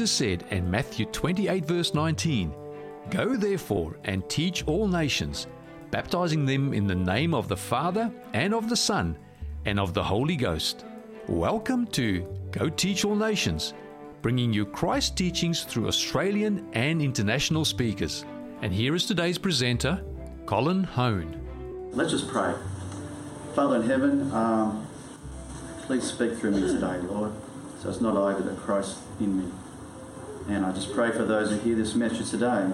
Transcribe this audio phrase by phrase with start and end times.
[0.00, 2.54] Jesus said in Matthew 28, verse 19,
[3.10, 5.46] Go therefore and teach all nations,
[5.90, 9.14] baptizing them in the name of the Father and of the Son
[9.66, 10.86] and of the Holy Ghost.
[11.28, 13.74] Welcome to Go Teach All Nations,
[14.22, 18.24] bringing you Christ teachings through Australian and international speakers.
[18.62, 20.02] And here is today's presenter,
[20.46, 21.90] Colin Hone.
[21.90, 22.54] Let's just pray.
[23.54, 24.88] Father in heaven, um,
[25.82, 27.32] please speak through me today, Lord,
[27.82, 29.52] so it's not I, but Christ in me.
[30.48, 32.70] And I just pray for those who hear this message today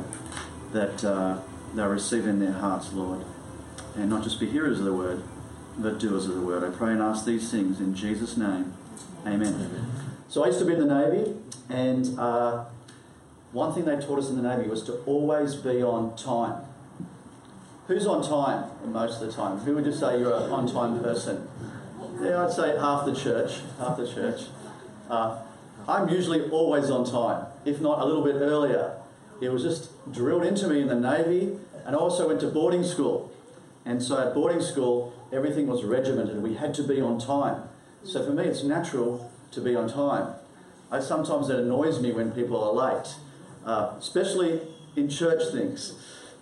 [0.73, 1.41] that uh,
[1.75, 3.25] they'll receive in their hearts, Lord,
[3.95, 5.23] and not just be hearers of the word,
[5.79, 6.65] but doers of the word.
[6.65, 8.75] I pray and ask these things in Jesus' name.
[9.27, 9.55] Amen.
[9.55, 9.93] Amen.
[10.29, 11.35] So I used to be in the Navy,
[11.69, 12.65] and uh,
[13.53, 16.65] one thing they taught us in the Navy was to always be on time.
[17.89, 19.59] Who's on time most of the time?
[19.59, 21.49] Who would you say you're an on time person?
[22.21, 23.61] Yeah, I'd say half the church.
[23.79, 24.47] Half the church.
[25.09, 25.39] Uh,
[25.89, 28.97] I'm usually always on time, if not a little bit earlier.
[29.41, 32.85] It was just drilled into me in the Navy, and I also went to boarding
[32.85, 33.31] school.
[33.85, 36.43] And so at boarding school, everything was regimented.
[36.43, 37.69] We had to be on time.
[38.05, 40.35] So for me, it's natural to be on time.
[40.91, 43.15] I sometimes it annoys me when people are late,
[43.65, 44.61] uh, especially
[44.95, 45.95] in church things,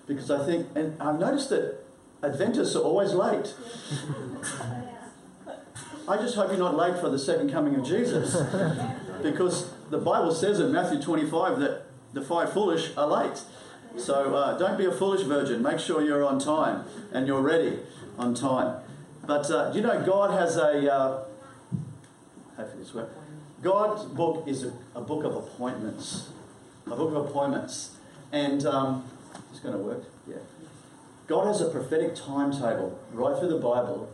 [0.07, 1.81] because I think, and I've noticed that
[2.23, 3.55] Adventists are always late.
[6.07, 8.37] I just hope you're not late for the second coming of Jesus,
[9.23, 11.83] because the Bible says in Matthew 25 that
[12.13, 13.43] the five foolish are late.
[13.97, 15.63] So uh, don't be a foolish virgin.
[15.63, 17.79] Make sure you're on time and you're ready
[18.19, 18.81] on time.
[19.27, 20.93] But uh, you know, God has a.
[20.93, 21.25] Uh,
[22.57, 23.15] hopefully this works.
[23.63, 26.29] God's book is a, a, book of appointments.
[26.87, 27.97] A book of appointments.
[28.31, 29.09] And um,
[29.51, 30.05] it's going to work.
[30.29, 30.37] Yeah.
[31.27, 34.11] God has a prophetic timetable right through the Bible,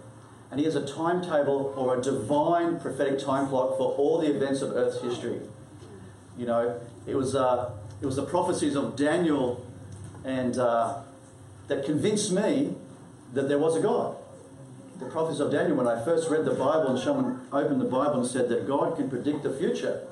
[0.50, 4.62] and He has a timetable or a divine prophetic time clock for all the events
[4.62, 5.40] of Earth's history.
[6.40, 7.70] You know, it was uh,
[8.00, 9.62] it was the prophecies of Daniel,
[10.24, 11.02] and uh,
[11.68, 12.76] that convinced me
[13.34, 14.16] that there was a God.
[14.98, 15.76] The prophecies of Daniel.
[15.76, 18.96] When I first read the Bible, and someone opened the Bible and said that God
[18.96, 20.08] can predict the future.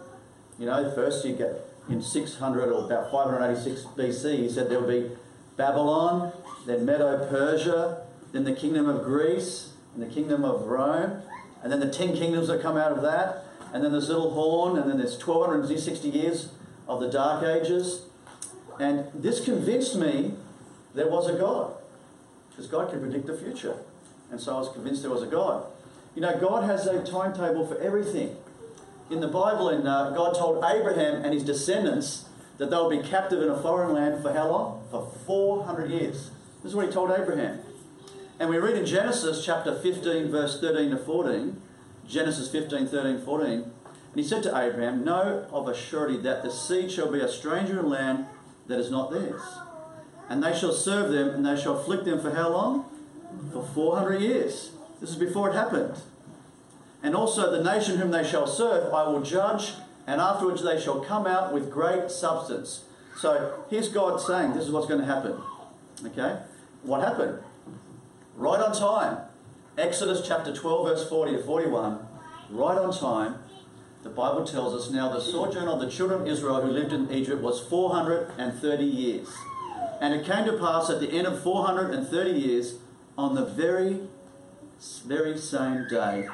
[0.59, 4.89] You know, first you get in 600 or about 586 BC, he said there will
[4.89, 5.11] be
[5.57, 6.35] Babylon,
[6.67, 8.03] then Medo Persia,
[8.33, 11.23] then the kingdom of Greece, and the kingdom of Rome,
[11.63, 14.79] and then the ten kingdoms that come out of that, and then there's little horn,
[14.79, 16.51] and then there's 1260 years
[16.87, 18.03] of the Dark Ages.
[18.81, 20.35] And this convinced me
[20.95, 21.75] there was a God,
[22.51, 23.77] because God can predict the future.
[24.31, 25.67] And so I was convinced there was a God.
[26.15, 28.37] You know, God has a timetable for everything.
[29.11, 32.27] In the Bible, and uh, God told Abraham and his descendants
[32.59, 34.85] that they'll be captive in a foreign land for how long?
[34.91, 36.31] For 400 years.
[36.63, 37.61] This is what he told Abraham.
[38.41, 41.61] And we read in Genesis chapter 15, verse 13 to 14,
[42.09, 43.73] Genesis 15, 13, 14, and
[44.15, 47.81] he said to Abraham, Know of a surety that the seed shall be a stranger
[47.81, 48.27] in land
[48.67, 49.43] that is not theirs.
[50.29, 52.87] And they shall serve them, and they shall afflict them for how long?
[53.53, 54.71] For 400 years.
[55.01, 56.01] This is before it happened.
[57.03, 59.75] And also the nation whom they shall serve I will judge
[60.09, 62.85] and afterwards they shall come out with great substance.
[63.19, 65.37] So here's God saying this is what's going to happen.
[66.05, 66.41] Okay?
[66.83, 67.41] What happened?
[68.35, 69.28] Right on time.
[69.79, 72.01] Exodus chapter 12, verse 40 to 41.
[72.51, 73.37] Right on time.
[74.03, 77.09] The Bible tells us now the sojourn of the children of Israel who lived in
[77.13, 79.29] Egypt was 430 years.
[80.01, 82.79] And it came to pass at the end of 430 years,
[83.17, 84.01] on the very,
[85.07, 86.29] very same day,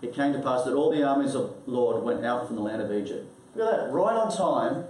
[0.00, 2.62] it came to pass that all the armies of the Lord went out from the
[2.62, 3.26] land of Egypt.
[3.56, 4.84] Look at that, right on time,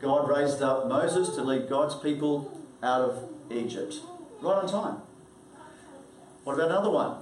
[0.00, 4.00] God raised up Moses to lead God's people out of Egypt.
[4.40, 5.02] Right on time.
[6.44, 7.16] What about another one?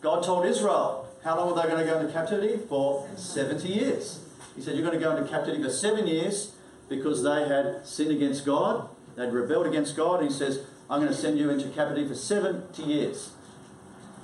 [0.00, 2.58] God told Israel how long were they going to go into captivity?
[2.68, 4.20] For 70 years.
[4.56, 6.52] He said, You're going to go into captivity for seven years
[6.88, 10.22] because they had sinned against God, they'd rebelled against God.
[10.22, 13.30] He says, I'm going to send you into captivity for 70 years.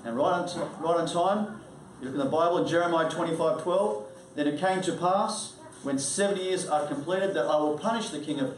[0.05, 1.61] And right on, t- right on time,
[2.01, 4.05] you look in the Bible in Jeremiah 25 12.
[4.35, 8.21] Then it came to pass when 70 years are completed that I will punish the
[8.21, 8.57] king of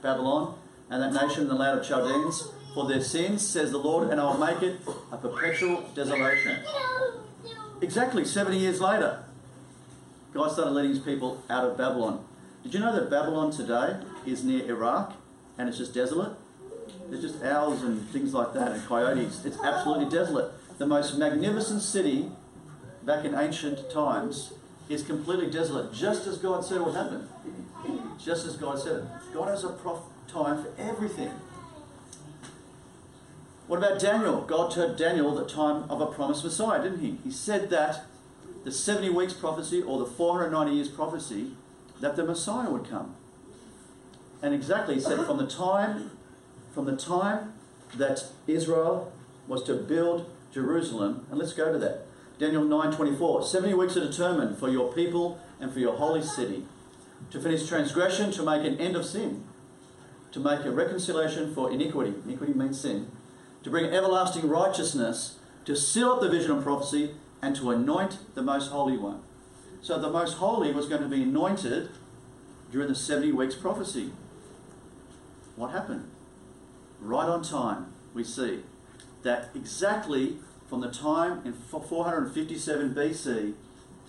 [0.00, 0.56] Babylon
[0.88, 4.20] and that nation in the land of Chaldeans for their sins, says the Lord, and
[4.20, 4.80] I will make it
[5.12, 6.58] a perpetual desolation.
[7.80, 9.24] Exactly 70 years later,
[10.32, 12.24] God started leading his people out of Babylon.
[12.64, 15.14] Did you know that Babylon today is near Iraq
[15.56, 16.32] and it's just desolate?
[17.08, 19.44] There's just owls and things like that and coyotes.
[19.44, 20.50] It's absolutely desolate.
[20.78, 22.30] The most magnificent city
[23.04, 24.54] back in ancient times
[24.88, 27.28] is completely desolate, just as God said would happen.
[28.18, 29.04] Just as God said it.
[29.32, 31.30] God has a prof- time for everything.
[33.66, 34.42] What about Daniel?
[34.42, 37.18] God told Daniel the time of a promised Messiah, didn't he?
[37.24, 38.04] He said that
[38.64, 41.52] the 70 weeks prophecy or the 490 years prophecy
[42.00, 43.14] that the Messiah would come.
[44.42, 46.10] And exactly, he said, from the time,
[46.74, 47.54] from the time
[47.96, 49.12] that Israel
[49.48, 52.06] was to build Jerusalem, and let's go to that.
[52.38, 53.44] Daniel 9:24.
[53.44, 56.66] 70 weeks are determined for your people and for your holy city,
[57.30, 59.44] to finish transgression, to make an end of sin,
[60.32, 62.14] to make a reconciliation for iniquity.
[62.26, 63.10] Iniquity means sin.
[63.64, 68.42] To bring everlasting righteousness, to seal up the vision of prophecy, and to anoint the
[68.42, 69.22] most holy one.
[69.82, 71.90] So the most holy was going to be anointed
[72.70, 74.12] during the 70 weeks prophecy.
[75.56, 76.10] What happened?
[77.00, 78.60] Right on time, we see
[79.22, 80.38] that exactly
[80.68, 83.54] from the time in 457 BC,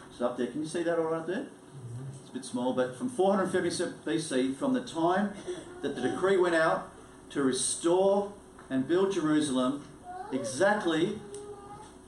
[0.10, 0.48] it's up there.
[0.48, 1.36] Can you see that all right there?
[1.36, 2.22] Mm-hmm.
[2.22, 5.34] It's a bit small, but from 457 BC, from the time
[5.81, 6.90] that the decree went out
[7.31, 8.34] to restore
[8.69, 9.85] and build Jerusalem,
[10.31, 11.19] exactly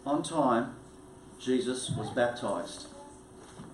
[0.05, 0.75] on time,
[1.39, 2.87] Jesus was baptized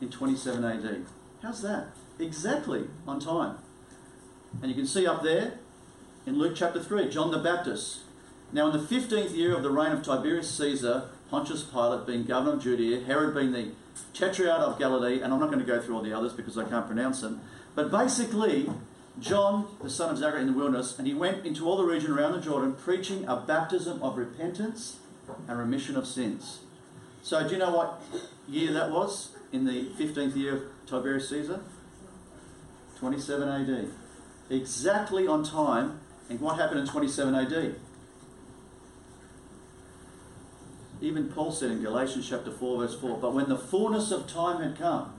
[0.01, 1.05] in 27 AD.
[1.41, 1.87] How's that?
[2.19, 3.57] Exactly on time.
[4.61, 5.55] And you can see up there
[6.25, 7.99] in Luke chapter 3, John the Baptist.
[8.51, 12.53] Now, in the 15th year of the reign of Tiberius Caesar, Pontius Pilate being governor
[12.53, 13.71] of Judea, Herod being the
[14.13, 16.65] tetrarch of Galilee, and I'm not going to go through all the others because I
[16.65, 17.41] can't pronounce them.
[17.73, 18.69] But basically,
[19.19, 22.11] John, the son of Zachariah in the wilderness, and he went into all the region
[22.11, 24.97] around the Jordan preaching a baptism of repentance
[25.47, 26.59] and remission of sins.
[27.21, 28.01] So, do you know what
[28.49, 31.61] year that was in the 15th year of Tiberius Caesar?
[32.99, 33.89] 27 AD.
[34.49, 35.99] Exactly on time.
[36.29, 37.75] And what happened in 27 AD?
[41.01, 44.61] Even Paul said in Galatians chapter 4, verse 4, but when the fullness of time
[44.61, 45.13] had come,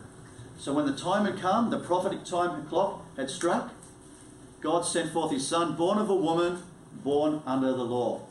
[0.59, 3.74] so when the time had come, the prophetic time clock had struck,
[4.65, 6.63] God sent forth his son, born of a woman,
[7.05, 8.23] born under the law.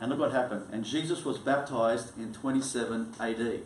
[0.00, 0.66] And look what happened.
[0.72, 3.60] And Jesus was baptized in 27 AD.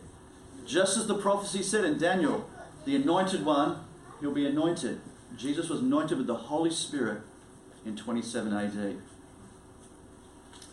[0.67, 2.47] Just as the prophecy said in Daniel,
[2.85, 3.79] the anointed one,
[4.21, 5.01] he'll be anointed.
[5.35, 7.21] Jesus was anointed with the Holy Spirit
[7.83, 8.97] in 27 AD.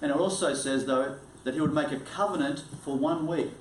[0.03, 3.53] And it also says, though, that he would make a covenant for one week,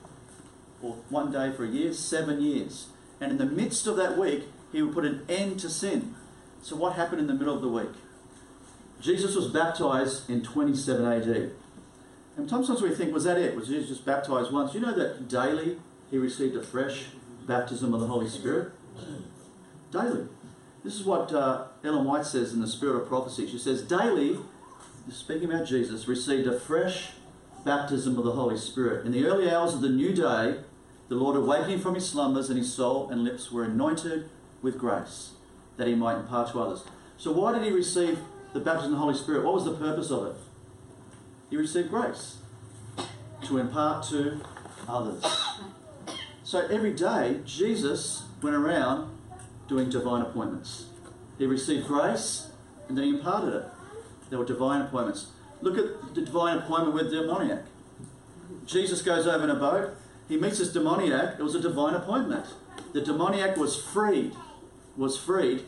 [0.82, 2.88] or one day for a year, seven years.
[3.22, 6.16] And in the midst of that week, he would put an end to sin.
[6.62, 7.90] So, what happened in the middle of the week?
[9.02, 11.52] Jesus was baptized in 27 AD.
[12.38, 13.56] And sometimes we think, was that it?
[13.56, 14.74] Was Jesus just baptized once?
[14.74, 15.78] You know that daily
[16.12, 17.06] he received a fresh
[17.48, 18.72] baptism of the Holy Spirit?
[19.92, 20.28] Daily.
[20.84, 23.48] This is what uh, Ellen White says in The Spirit of Prophecy.
[23.48, 24.38] She says, daily,
[25.12, 27.12] speaking about Jesus, received a fresh
[27.64, 29.06] baptism of the Holy Spirit.
[29.06, 30.60] In the early hours of the new day,
[31.10, 34.30] the Lord awakened from his slumbers, and his soul and lips were anointed
[34.62, 35.32] with grace,
[35.82, 36.84] that he might impart to others.
[37.18, 38.20] So, why did he receive
[38.54, 39.44] the baptism of the Holy Spirit?
[39.44, 40.36] What was the purpose of it?
[41.50, 42.38] He received grace
[43.46, 44.42] to impart to
[44.88, 45.26] others.
[46.44, 49.10] So, every day, Jesus went around
[49.68, 50.86] doing divine appointments.
[51.40, 52.52] He received grace
[52.88, 53.66] and then he imparted it.
[54.30, 55.32] There were divine appointments.
[55.62, 57.64] Look at the divine appointment with the demoniac.
[58.68, 59.96] Jesus goes over in a boat.
[60.28, 61.40] He meets this demoniac.
[61.40, 62.46] It was a divine appointment.
[62.94, 64.34] The demoniac was freed.
[64.96, 65.64] Was freed.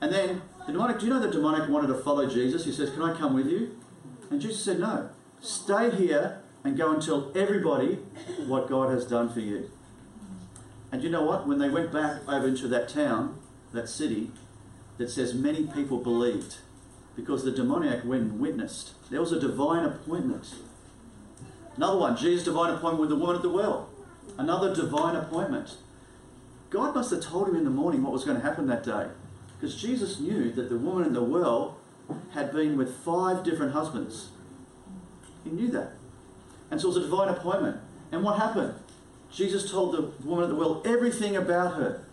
[0.00, 2.64] And then the demoniac, do you know the demoniac wanted to follow Jesus?
[2.64, 3.78] He says, Can I come with you?
[4.30, 5.10] And Jesus said, No.
[5.40, 7.98] Stay here and go and tell everybody
[8.46, 9.70] what God has done for you.
[10.90, 11.46] And you know what?
[11.46, 13.38] When they went back over into that town,
[13.72, 14.30] that city,
[14.96, 16.56] that says many people believed
[17.16, 18.92] because the demoniac went witnessed.
[19.10, 20.54] There was a divine appointment.
[21.76, 23.88] Another one, Jesus' divine appointment with the woman at the well.
[24.38, 25.76] Another divine appointment.
[26.70, 29.08] God must have told him in the morning what was going to happen that day.
[29.58, 31.78] Because Jesus knew that the woman in the well
[32.32, 34.28] had been with five different husbands.
[35.44, 35.92] He knew that.
[36.70, 37.80] And so it was a divine appointment.
[38.12, 38.74] And what happened?
[39.30, 42.04] Jesus told the woman at the well everything about her.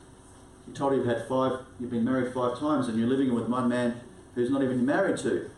[0.65, 3.47] He told her you've had five, you've been married five times, and you're living with
[3.47, 3.99] one man
[4.35, 5.49] who's not even married to.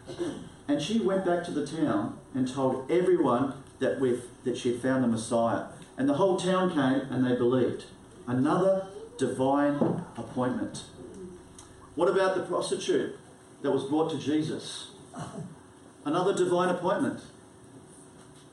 [0.67, 4.81] And she went back to the town and told everyone that we that she had
[4.81, 5.65] found the Messiah.
[5.97, 7.85] And the whole town came and they believed.
[8.27, 8.87] Another
[9.17, 10.83] divine appointment.
[11.95, 13.17] What about the prostitute
[13.61, 14.91] that was brought to Jesus?
[16.05, 17.21] Another divine appointment.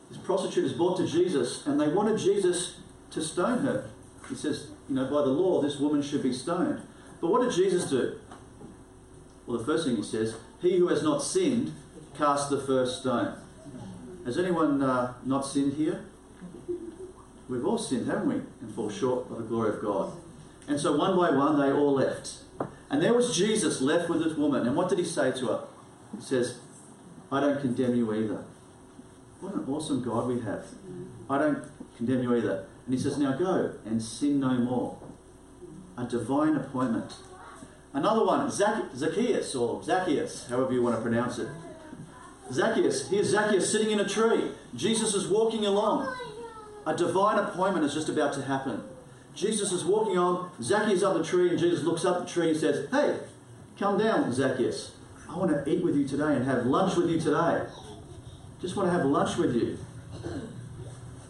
[0.09, 2.79] This prostitute is brought to Jesus and they wanted Jesus
[3.13, 3.91] to stone her.
[4.29, 6.83] He says, you know, by the law, this woman should be stoned.
[7.21, 8.19] But what did Jesus do?
[9.47, 11.73] Well, the first thing he says, he who has not sinned,
[12.17, 13.37] cast the first stone.
[14.25, 16.05] Has anyone uh, not sinned here?
[17.49, 18.35] We've all sinned, haven't we?
[18.61, 20.13] And fall short of the glory of God.
[20.69, 22.45] And so one by one, they all left.
[22.91, 24.67] And there was Jesus left with this woman.
[24.67, 25.65] And what did he say to her?
[26.17, 26.59] He says,
[27.31, 28.45] I don't condemn you either.
[29.41, 30.67] What an awesome God we have.
[31.29, 31.65] I don't
[31.97, 32.67] condemn you either.
[32.85, 34.99] And he says, Now go and sin no more.
[35.97, 37.15] A divine appointment.
[37.93, 41.49] Another one, Zac- Zacchaeus, or Zacchaeus, however you want to pronounce it.
[42.53, 44.51] Zacchaeus, here's Zacchaeus sitting in a tree.
[44.75, 46.13] Jesus is walking along.
[46.87, 48.83] A divine appointment is just about to happen.
[49.35, 52.59] Jesus is walking on, Zacchaeus up the tree, and Jesus looks up the tree and
[52.59, 53.19] says, Hey,
[53.79, 54.93] come down, Zacchaeus.
[55.29, 57.67] I want to eat with you today and have lunch with you today.
[58.61, 59.79] Just want to have lunch with you.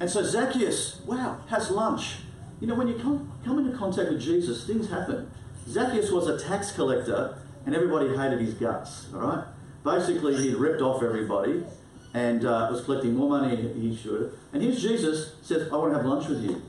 [0.00, 2.16] And so Zacchaeus, wow, has lunch.
[2.60, 5.30] You know, when you come, come into contact with Jesus, things happen.
[5.68, 9.44] Zacchaeus was a tax collector, and everybody hated his guts, all right?
[9.84, 11.62] Basically, he ripped off everybody
[12.12, 14.36] and uh, was collecting more money than he should.
[14.52, 16.62] And here's Jesus says, I want to have lunch with you.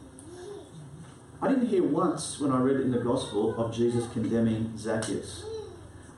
[1.43, 5.43] I didn't hear once when I read in the Gospel of Jesus condemning Zacchaeus.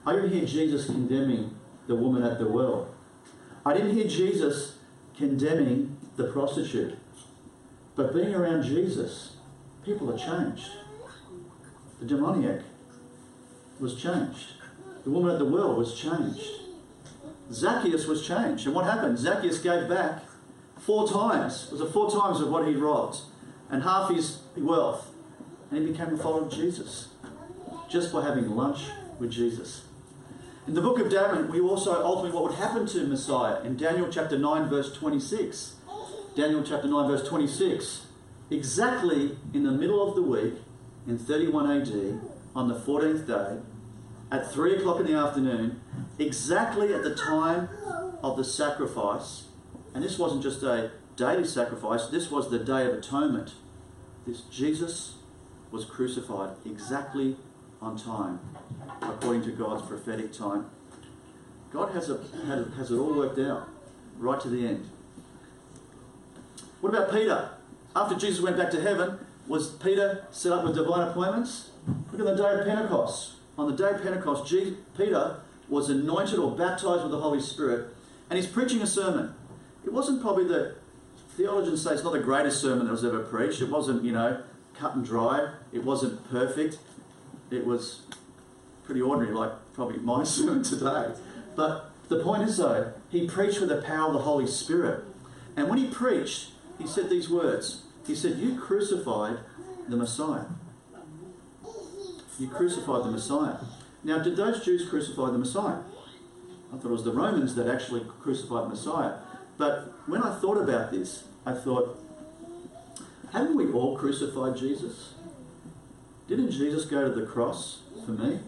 [0.06, 1.56] I didn't hear Jesus condemning
[1.88, 2.94] the woman at the well.
[3.66, 4.80] I didn't hear Jesus
[5.16, 6.98] condemning the prostitute.
[7.96, 9.38] But being around Jesus,
[9.86, 10.70] people are changed.
[12.02, 12.64] The demoniac
[13.80, 14.56] was changed.
[15.06, 16.50] The woman at the well was changed.
[17.50, 18.66] Zacchaeus was changed.
[18.66, 19.18] And what happened?
[19.18, 20.24] Zacchaeus gave back
[20.78, 21.70] four times.
[21.72, 23.22] It was four times of what he robbed
[23.70, 25.13] and half his wealth.
[25.74, 27.08] And he became a follower of Jesus
[27.90, 29.86] just by having lunch with Jesus.
[30.68, 34.08] In the book of Daniel, we also ultimately what would happen to Messiah in Daniel
[34.08, 35.78] chapter 9, verse 26.
[36.36, 38.06] Daniel chapter 9, verse 26.
[38.52, 40.54] Exactly in the middle of the week,
[41.08, 42.20] in 31 AD,
[42.56, 43.58] on the 14th day,
[44.32, 45.82] at 3 o'clock in the afternoon,
[46.20, 47.68] exactly at the time
[48.22, 49.46] of the sacrifice,
[49.96, 53.56] and this wasn't just a daily sacrifice, this was the Day of Atonement.
[54.28, 55.16] This Jesus
[55.74, 57.36] was crucified exactly
[57.82, 58.40] on time,
[59.02, 60.68] according to God's prophetic time.
[61.74, 62.24] God has, a,
[62.78, 63.68] has it all worked out,
[64.20, 64.88] right to the end.
[66.80, 67.50] What about Peter?
[67.96, 71.72] After Jesus went back to heaven, was Peter set up with divine appointments?
[72.12, 73.32] Look at the day of Pentecost.
[73.58, 74.54] On the day of Pentecost,
[74.96, 75.38] Peter
[75.70, 77.88] was anointed or baptized with the Holy Spirit,
[78.30, 79.34] and he's preaching a sermon.
[79.84, 80.76] It wasn't probably the
[81.36, 83.60] theologians say it's not the greatest sermon that was ever preached.
[83.60, 84.44] It wasn't, you know,
[84.78, 85.54] cut and dry.
[85.72, 86.78] It wasn't perfect.
[87.52, 88.02] It was
[88.86, 91.14] pretty ordinary, like probably my sermon today.
[91.56, 95.04] But the point is, though, he preached with the power of the Holy Spirit.
[95.56, 99.38] And when he preached, he said these words He said, You crucified
[99.88, 100.46] the Messiah.
[102.40, 103.58] You crucified the Messiah.
[104.04, 105.80] Now, did those Jews crucify the Messiah?
[106.74, 109.14] I thought it was the Romans that actually crucified the Messiah.
[109.58, 112.03] But when I thought about this, I thought,
[113.34, 115.14] haven't we all crucified Jesus?
[116.28, 118.40] Didn't Jesus go to the cross for me?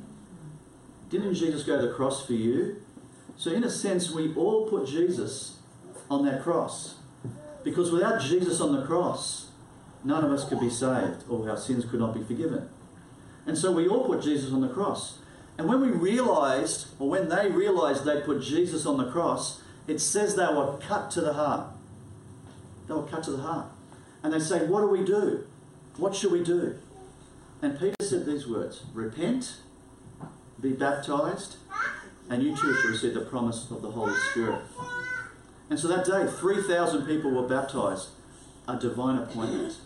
[1.10, 2.82] Didn't Jesus go to the cross for you?
[3.36, 5.60] So, in a sense, we all put Jesus
[6.10, 6.96] on that cross.
[7.63, 9.48] Because without Jesus on the cross,
[10.04, 12.70] none of us could be saved or our sins could not be forgiven.
[13.46, 15.20] And so we all put Jesus on the cross.
[15.58, 20.00] And when we realized, or when they realized they put Jesus on the cross, it
[20.00, 21.68] says they were cut to the heart.
[22.88, 23.68] They were cut to the heart.
[24.25, 25.46] And they say, What do we do?
[25.98, 26.79] What should we do?
[27.62, 29.58] And Peter said these words Repent,
[30.60, 31.58] be baptized,
[32.27, 34.63] and you too shall receive the promise of the Holy Spirit.
[35.70, 38.10] And so that day, 3,000 people were baptized,
[38.67, 39.77] a divine appointment.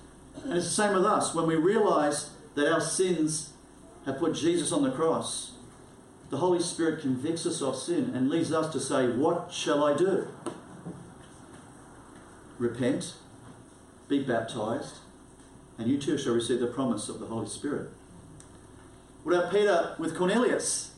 [0.46, 1.36] And it's the same with us.
[1.36, 3.52] When we realize that our sins
[4.06, 5.52] have put Jesus on the cross,
[6.30, 9.98] the Holy Spirit convicts us of sin and leads us to say, What shall I
[9.98, 10.30] do?
[12.58, 13.16] Repent,
[14.10, 14.96] be baptized,
[15.78, 17.92] and you too shall receive the promise of the Holy Spirit.
[19.24, 20.96] What about Peter with Cornelius?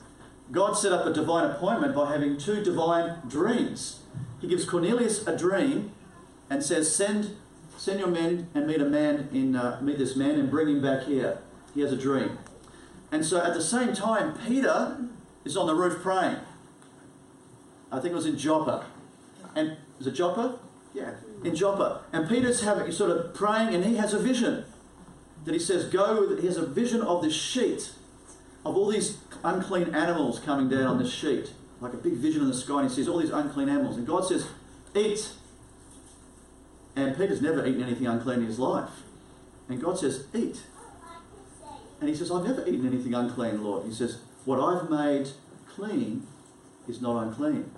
[0.52, 4.02] God set up a divine appointment by having two divine dreams.
[4.40, 5.92] He gives Cornelius a dream
[6.50, 7.36] and says, Send,
[7.78, 10.82] send your men and meet a man in uh, meet this man and bring him
[10.82, 11.40] back here.
[11.74, 12.38] He has a dream.
[13.12, 14.98] And so at the same time, Peter
[15.44, 16.38] is on the roof praying.
[17.92, 18.86] I think it was in Joppa.
[19.56, 20.60] And is it Joppa?
[20.94, 21.12] Yeah,
[21.44, 22.02] in Joppa.
[22.14, 24.66] And Peter's having sort of praying and he has a vision.
[25.46, 27.92] That he says, go, he has a vision of this sheet,
[28.64, 31.52] of all these unclean animals coming down on this sheet.
[31.80, 33.98] Like a big vision in the sky, and he sees all these unclean animals.
[33.98, 34.48] And God says,
[34.96, 35.32] Eat.
[36.96, 38.90] And Peter's never eaten anything unclean in his life.
[39.68, 40.62] And God says, Eat.
[42.00, 43.88] And he says, I've never eaten anything unclean, Lord.
[43.88, 45.30] He says, What I've made
[45.68, 46.28] clean
[46.88, 47.72] is not unclean.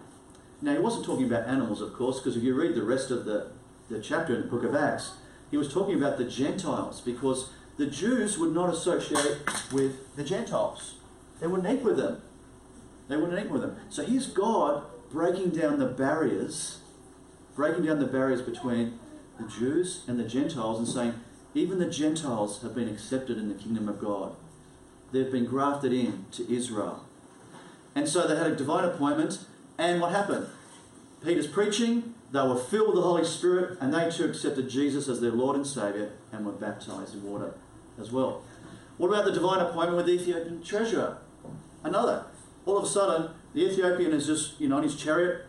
[0.64, 3.26] Now, he wasn't talking about animals, of course, because if you read the rest of
[3.26, 3.48] the,
[3.90, 5.12] the chapter in the book of Acts,
[5.52, 9.40] he was talking about the Gentiles, because the Jews would not associate
[9.74, 10.96] with the Gentiles.
[11.42, 12.22] They wouldn't eat with them.
[13.10, 13.76] They wouldn't eat with them.
[13.90, 16.80] So here's God breaking down the barriers,
[17.58, 19.00] breaking down the barriers between
[19.38, 21.14] the Jews and the Gentiles and saying,
[21.54, 24.36] even the Gentiles have been accepted in the kingdom of God.
[25.12, 27.04] they've been grafted in to Israel.
[27.94, 29.46] And so they had a divine appointment,
[29.78, 30.48] and what happened?
[31.24, 35.22] Peter's preaching, they were filled with the Holy Spirit, and they too accepted Jesus as
[35.22, 37.54] their Lord and Saviour and were baptized in water
[38.00, 38.42] as well.
[38.98, 41.18] What about the divine appointment with the Ethiopian treasurer?
[41.84, 42.26] Another.
[42.66, 45.46] All of a sudden, the Ethiopian is just, you know, on his chariot,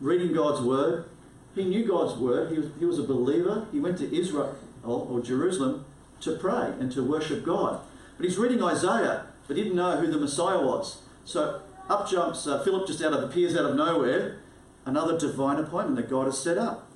[0.00, 1.06] reading God's word.
[1.54, 2.52] He knew God's word.
[2.52, 3.66] He was, he was a believer.
[3.72, 5.84] He went to Israel or, or Jerusalem
[6.20, 7.80] to pray and to worship God.
[8.16, 11.02] But he's reading Isaiah, but he didn't know who the Messiah was.
[11.24, 14.38] So up jumps uh, Philip just out of appears out of nowhere,
[14.86, 16.88] another divine appointment that God has set up.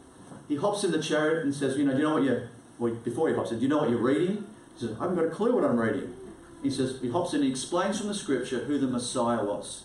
[0.48, 2.94] He hops in the chariot and says, "You know, do you know what you?" Well,
[2.94, 4.46] before he hops in, do you know what you're reading?
[4.74, 6.14] He says, "I haven't got a clue what I'm reading."
[6.62, 7.42] He says he hops in.
[7.42, 9.84] He explains from the Scripture who the Messiah was.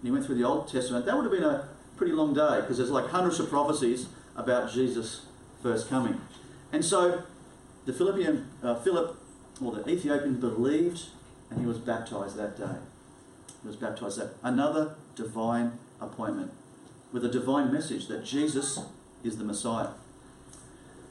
[0.00, 1.06] And he went through the Old Testament.
[1.06, 4.06] That would have been a pretty long day because there's like hundreds of prophecies
[4.36, 5.26] about Jesus'
[5.62, 6.20] first coming.
[6.72, 7.22] And so
[7.84, 9.16] the Philippian uh, Philip,
[9.62, 11.06] or the Ethiopian, believed,
[11.50, 12.76] and he was baptized that day.
[13.64, 16.50] Was baptized that another divine appointment
[17.12, 18.80] with a divine message that Jesus
[19.22, 19.88] is the Messiah.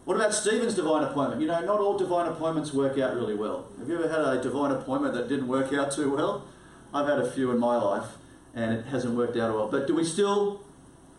[0.03, 1.41] What about Stephen's divine appointment?
[1.41, 3.67] You know, not all divine appointments work out really well.
[3.79, 6.45] Have you ever had a divine appointment that didn't work out too well?
[6.93, 8.17] I've had a few in my life,
[8.53, 9.69] and it hasn't worked out well.
[9.69, 10.61] But do we still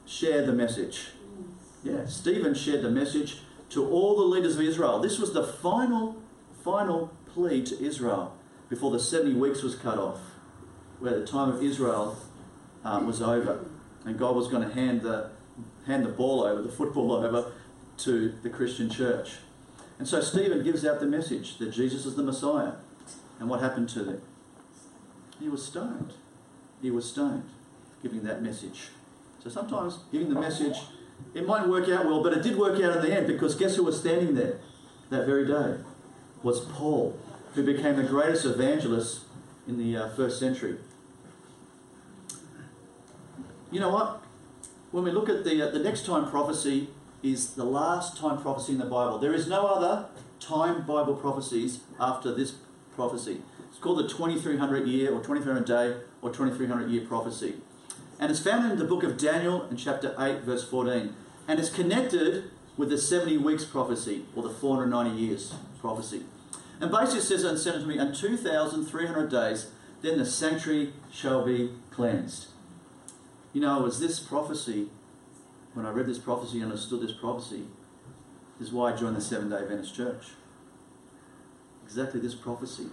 [0.04, 1.12] share the message?
[1.84, 3.38] Yeah, Stephen shared the message
[3.70, 5.00] to all the leaders of Israel.
[5.00, 6.20] This was the final,
[6.62, 8.36] final plea to Israel
[8.68, 10.18] before the 70 weeks was cut off,
[11.02, 12.16] where the time of Israel
[12.84, 13.64] um, was over.
[14.04, 15.30] And God was going to hand the,
[15.86, 17.52] hand the ball over, the football over,
[17.98, 19.38] to the Christian church.
[19.98, 22.74] And so Stephen gives out the message that Jesus is the Messiah.
[23.40, 24.22] And what happened to them?
[25.40, 26.14] He was stoned.
[26.80, 27.48] He was stoned,
[28.00, 28.88] giving that message.
[29.42, 30.76] So sometimes giving the message,
[31.34, 33.74] it might work out well, but it did work out in the end because guess
[33.74, 34.58] who was standing there
[35.10, 35.82] that very day?
[36.44, 37.18] Was Paul,
[37.54, 39.22] who became the greatest evangelist
[39.66, 40.76] in the uh, first century.
[43.72, 44.22] You know what?
[44.90, 46.90] When we look at the, uh, the next time prophecy
[47.22, 49.18] is the last time prophecy in the Bible.
[49.18, 50.08] There is no other
[50.40, 52.56] time Bible prophecies after this
[52.94, 53.40] prophecy.
[53.70, 57.54] It's called the 2300 year or 2300 day or 2300 year prophecy.
[58.20, 61.14] And it's found in the book of Daniel in chapter 8, verse 14.
[61.48, 66.24] And it's connected with the 70 weeks prophecy or the 490 years prophecy.
[66.78, 69.70] And basically says, and sent to me, and 2,300 days,
[70.02, 72.48] then the sanctuary shall be cleansed.
[73.52, 74.88] You know, was this prophecy
[75.74, 77.62] when I read this prophecy and understood this prophecy,
[78.60, 80.26] is why I joined the Seven Day Adventist Church.
[81.84, 82.86] Exactly this prophecy.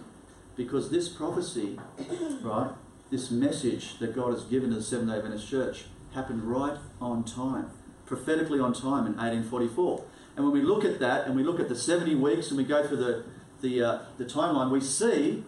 [0.56, 1.78] Because this prophecy,
[2.42, 2.70] right,
[3.10, 7.24] this message that God has given to the Seven Day Adventist Church happened right on
[7.24, 7.70] time,
[8.06, 10.04] prophetically on time in 1844.
[10.36, 12.64] And when we look at that and we look at the 70 weeks and we
[12.64, 13.24] go through the,
[13.60, 15.44] the, uh, the timeline, we see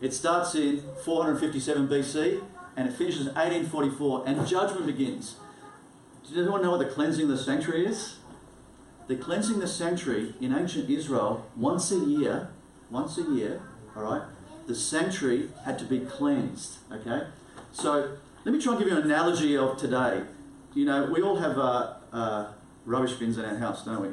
[0.00, 2.42] it starts in 457 BC
[2.76, 5.36] and it finishes in 1844 and judgment begins.
[6.28, 8.16] Does anyone know what the cleansing of the sanctuary is?
[9.08, 12.50] The cleansing of the sanctuary in ancient Israel, once a year,
[12.90, 13.62] once a year,
[13.96, 14.22] all right,
[14.66, 17.28] the sanctuary had to be cleansed, okay?
[17.72, 20.22] So let me try and give you an analogy of today.
[20.74, 22.46] You know, we all have uh, uh,
[22.84, 24.08] rubbish bins in our house, don't we?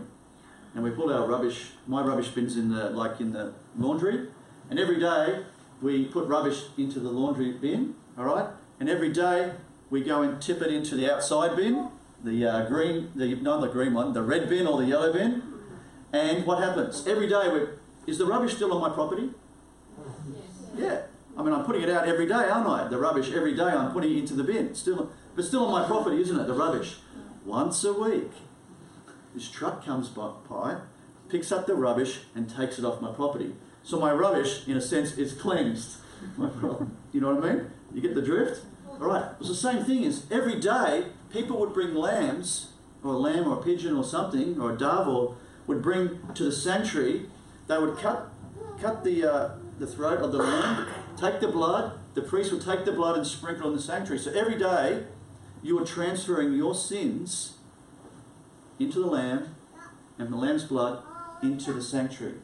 [0.76, 4.28] And we pull our rubbish, my rubbish bins in the, like in the laundry,
[4.70, 5.44] and every day
[5.82, 8.48] we put rubbish into the laundry bin, all right?
[8.80, 9.54] And every day
[9.90, 11.90] we go and tip it into the outside bin,
[12.24, 15.42] the uh, green, the not the green one, the red bin or the yellow bin.
[16.12, 17.08] And what happens?
[17.08, 19.32] Every day, we, is the rubbish still on my property?
[20.76, 21.02] Yeah.
[21.36, 22.88] I mean, I'm putting it out every day, aren't I?
[22.88, 24.76] The rubbish every day, I'm putting it into the bin.
[24.76, 26.46] Still, but still on my property, isn't it?
[26.46, 26.98] The rubbish.
[27.46, 28.32] Once a week,
[29.34, 30.78] this truck comes by,
[31.30, 33.56] picks up the rubbish, and takes it off my property.
[33.82, 35.98] So my rubbish, in a sense, is cleansed.
[37.12, 37.72] you know what I mean?
[37.94, 38.66] You get the drift?
[38.90, 39.26] All right.
[39.40, 40.04] It's the same thing.
[40.04, 42.70] Is every day people would bring lambs,
[43.04, 45.36] or a lamb, or a pigeon, or something, or a dove, or
[45.68, 47.28] would bring to the sanctuary.
[47.68, 48.30] They would cut
[48.82, 52.00] cut the uh, the throat of the lamb, take the blood.
[52.14, 54.20] The priest would take the blood and sprinkle on the sanctuary.
[54.20, 55.04] So every day,
[55.64, 57.54] you are transferring your sins
[58.80, 59.56] into the lamb,
[60.20, 61.02] and the lamb's blood
[61.42, 62.36] into the sanctuary.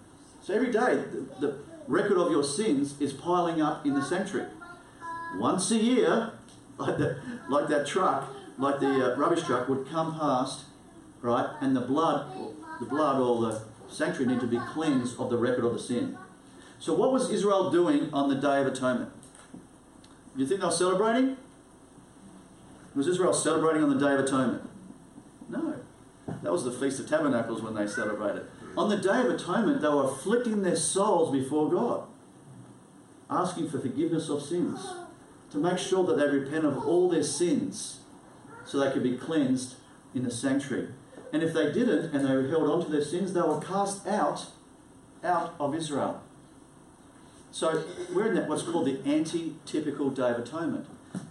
[0.42, 1.58] So every day, the, the
[1.88, 4.50] record of your sins is piling up in the sanctuary.
[5.38, 6.32] Once a year,
[6.78, 7.18] like that,
[7.50, 10.65] like that truck, like the uh, rubbish truck, would come past,
[11.22, 12.32] right, and the blood,
[12.80, 16.18] the blood or the sanctuary needed to be cleansed of the record of the sin.
[16.80, 19.12] So what was Israel doing on the Day of Atonement?
[20.36, 21.38] You think they were celebrating?
[22.96, 24.70] Was Israel celebrating on the Day of Atonement?
[25.50, 25.76] No.
[26.44, 28.44] That was the Feast of Tabernacles when they celebrated.
[28.78, 32.04] On the Day of Atonement, they were afflicting their souls before God.
[33.30, 34.80] asking for forgiveness of sins,
[35.52, 38.00] to make sure that they repent of all their sins
[38.66, 39.76] so they could be cleansed
[40.14, 40.90] in the sanctuary.
[41.32, 44.48] And if they didn't and they held on to their sins, they were cast out
[45.24, 46.22] out of Israel.
[47.52, 47.84] So
[48.14, 50.88] we're in that what's called the anti-typical Day of Atonement.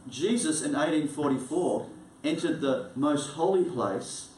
[0.09, 1.87] Jesus in 1844
[2.25, 4.29] entered the most holy place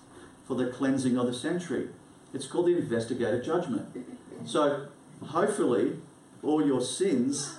[0.46, 1.88] for the cleansing of the sanctuary.
[2.34, 3.86] It's called the investigative judgment.
[4.44, 4.88] So
[5.24, 5.96] hopefully
[6.42, 7.56] all your sins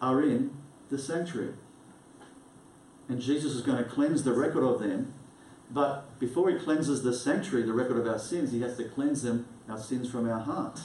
[0.00, 0.50] are in
[0.94, 1.54] the sanctuary.
[3.08, 5.12] And Jesus is going to cleanse the record of them.
[5.70, 9.22] But before he cleanses the sanctuary, the record of our sins, he has to cleanse
[9.22, 10.80] them, our sins from our heart.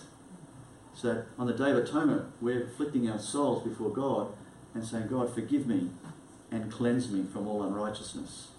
[0.93, 4.33] So on the Day of Atonement, we're afflicting our souls before God
[4.73, 5.91] and saying, God, forgive me
[6.51, 8.49] and cleanse me from all unrighteousness.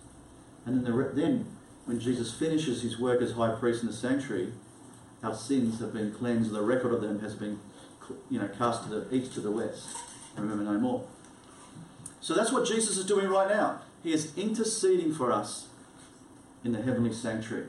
[0.64, 1.46] And then, the, then
[1.84, 4.52] when Jesus finishes his work as high priest in the sanctuary,
[5.22, 7.60] our sins have been cleansed, the record of them has been
[8.30, 9.88] you know, cast to the east to the west.
[10.36, 11.06] Remember no more.
[12.20, 13.80] So that's what Jesus is doing right now.
[14.02, 15.68] He is interceding for us
[16.64, 17.66] in the heavenly sanctuary.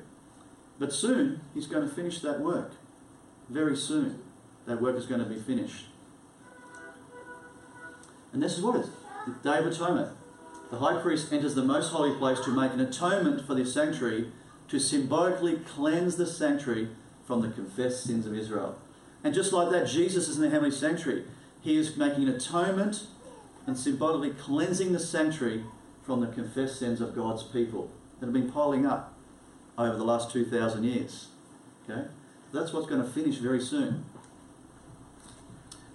[0.79, 2.73] But soon, he's going to finish that work.
[3.49, 4.19] Very soon
[4.65, 5.85] that work is going to be finished.
[8.33, 8.89] And this is what it is
[9.25, 10.09] the Day of Atonement.
[10.71, 14.31] The high priest enters the most holy place to make an atonement for the sanctuary,
[14.69, 16.87] to symbolically cleanse the sanctuary
[17.25, 18.77] from the confessed sins of Israel.
[19.23, 21.25] And just like that, Jesus is in the heavenly sanctuary.
[21.61, 23.05] He is making an atonement
[23.67, 25.63] and symbolically cleansing the sanctuary
[26.03, 29.13] from the confessed sins of God's people that have been piling up
[29.77, 31.27] over the last 2,000 years.
[31.89, 32.07] Okay?
[32.53, 34.05] That's what's going to finish very soon.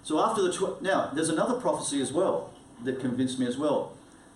[0.03, 2.53] So after the tw- now, there's another prophecy as well
[2.83, 3.93] that convinced me as well.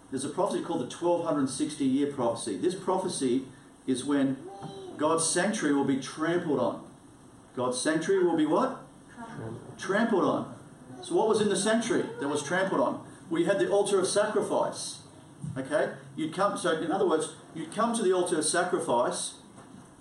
[0.09, 2.57] There's a prophecy called the 1260 year prophecy.
[2.57, 3.45] This prophecy
[3.87, 4.37] is when
[4.97, 6.83] God's sanctuary will be trampled on.
[7.55, 8.83] God's sanctuary will be what?
[9.15, 10.55] Trampled, trampled on.
[11.01, 13.03] So what was in the sanctuary that was trampled on?
[13.31, 14.99] We had the altar of sacrifice.
[15.57, 15.93] Okay?
[16.15, 19.35] You'd come so in other words, you'd come to the altar of sacrifice,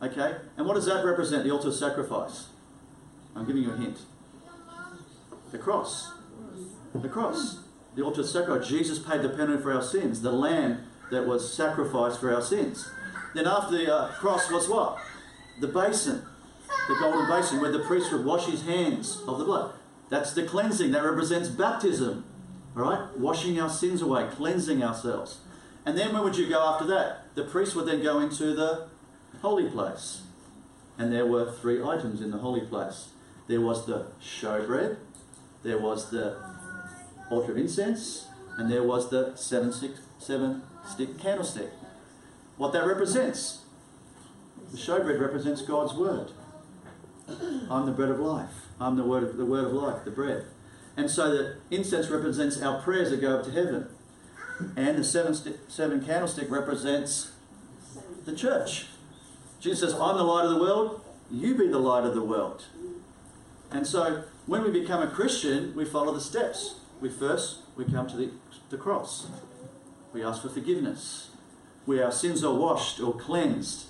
[0.02, 0.36] okay?
[0.56, 2.48] And what does that represent, the altar of sacrifice?
[3.34, 4.00] I'm giving you a hint.
[5.50, 6.12] The cross.
[6.94, 7.60] The cross.
[7.94, 8.68] The altar of sacrifice.
[8.68, 10.22] Jesus paid the penalty for our sins.
[10.22, 12.90] The lamb that was sacrificed for our sins.
[13.34, 14.98] Then after the uh, cross was what?
[15.60, 16.24] The basin.
[16.88, 19.74] The golden basin where the priest would wash his hands of the blood.
[20.08, 20.90] That's the cleansing.
[20.90, 22.24] That represents baptism.
[22.76, 23.18] All right?
[23.18, 25.38] Washing our sins away, cleansing ourselves.
[25.84, 27.34] And then where would you go after that?
[27.34, 28.88] The priest would then go into the
[29.40, 30.22] holy place.
[30.98, 33.08] And there were three items in the holy place.
[33.48, 34.98] There was the showbread,
[35.62, 36.36] there was the
[37.30, 38.28] altar of incense,
[38.58, 41.70] and there was the seven stick, seven stick candlestick.
[42.56, 43.62] What that represents?
[44.70, 46.30] The showbread represents God's word.
[47.70, 48.66] I'm the bread of life.
[48.78, 50.44] I'm the word of the word of life, the bread.
[50.96, 53.88] And so the incense represents our prayers that go up to heaven.
[54.76, 55.34] And the seven,
[55.68, 57.32] seven candlestick represents
[58.24, 58.86] the church.
[59.60, 62.64] Jesus says, I'm the light of the world, you be the light of the world.
[63.70, 66.80] And so when we become a Christian, we follow the steps.
[67.00, 68.30] We first we come to the,
[68.68, 69.26] the cross.
[70.12, 71.30] We ask for forgiveness.
[71.86, 73.86] Where our sins are washed or cleansed.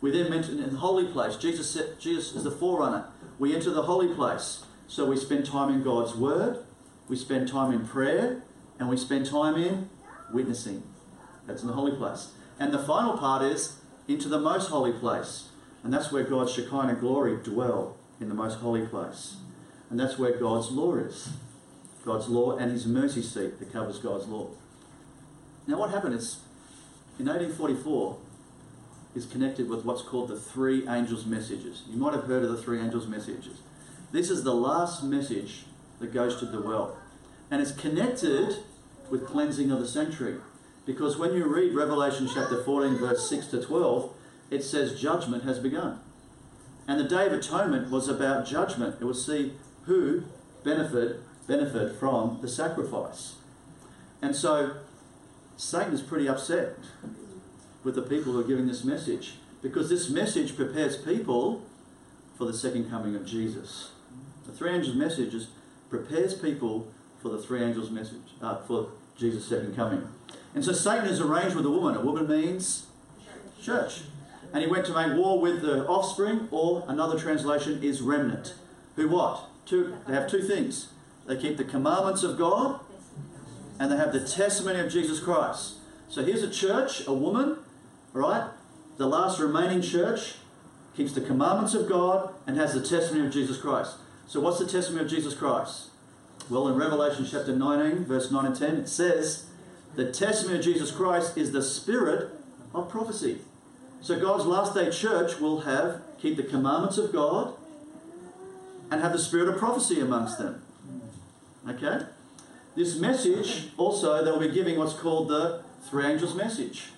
[0.00, 1.36] We then enter in the holy place.
[1.36, 3.06] Jesus Jesus is the forerunner.
[3.38, 4.64] We enter the holy place.
[4.90, 6.64] So we spend time in God's word,
[7.08, 8.42] we spend time in prayer,
[8.76, 9.88] and we spend time in
[10.32, 10.82] witnessing.
[11.46, 12.32] That's in the holy place.
[12.58, 13.76] And the final part is
[14.08, 15.50] into the most holy place.
[15.84, 19.36] And that's where God's Shekinah glory dwell in the most holy place.
[19.90, 21.34] And that's where God's law is.
[22.04, 24.48] God's law and his mercy seat that covers God's law.
[25.68, 26.40] Now what happened is
[27.16, 28.18] in 1844
[29.14, 31.84] is connected with what's called the three angels' messages.
[31.88, 33.58] You might have heard of the three angels' messages.
[34.12, 35.64] This is the last message
[36.00, 36.96] that goes to the world.
[37.50, 38.56] And it's connected
[39.08, 40.38] with cleansing of the sanctuary.
[40.86, 44.12] Because when you read Revelation chapter 14, verse 6 to 12,
[44.50, 46.00] it says judgment has begun.
[46.88, 48.96] And the Day of Atonement was about judgment.
[49.00, 49.52] It was see
[49.84, 50.24] who
[50.64, 53.34] benefit benefit from the sacrifice.
[54.22, 54.76] And so
[55.56, 56.76] Satan is pretty upset
[57.82, 61.62] with the people who are giving this message because this message prepares people
[62.36, 63.90] for the second coming of Jesus.
[64.46, 65.48] The three angels' messages
[65.88, 66.88] prepares people
[67.20, 70.08] for the three angels' message uh, for Jesus' second coming.
[70.54, 71.96] And so Satan has arranged with a woman.
[71.96, 72.86] A woman means
[73.62, 74.02] church.
[74.52, 78.54] And he went to make war with the offspring, or another translation is remnant.
[78.96, 79.48] Who what?
[79.66, 80.88] Two, they have two things.
[81.26, 82.80] They keep the commandments of God
[83.78, 85.76] and they have the testimony of Jesus Christ.
[86.08, 87.56] So here's a church, a woman,
[88.12, 88.50] right?
[88.98, 90.34] The last remaining church
[90.94, 93.96] keeps the commandments of God and has the testimony of Jesus Christ.
[94.30, 95.88] So what's the testimony of Jesus Christ?
[96.48, 99.46] Well, in Revelation chapter 19, verse 9 and 10, it says,
[99.96, 102.30] The testimony of Jesus Christ is the spirit
[102.72, 103.38] of prophecy.
[104.00, 107.54] So God's last day church will have, keep the commandments of God
[108.88, 110.62] and have the spirit of prophecy amongst them.
[111.68, 112.06] Okay?
[112.76, 116.90] This message, also, they'll be giving what's called the three angels' message.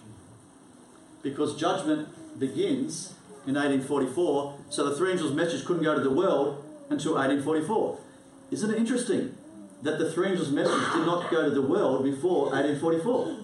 [1.23, 3.14] Because judgment begins
[3.47, 6.62] in 1844, so the three angels' message couldn't go to the world
[6.93, 7.99] until 1844.
[8.51, 9.37] Isn't it interesting
[9.83, 13.37] that the three angels' message did not go to the world before 1844?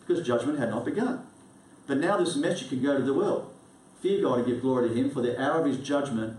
[0.00, 1.26] Because judgment had not begun.
[1.86, 3.52] But now this message can go to the world.
[4.00, 6.36] Fear God and give glory to Him, for the hour of His judgment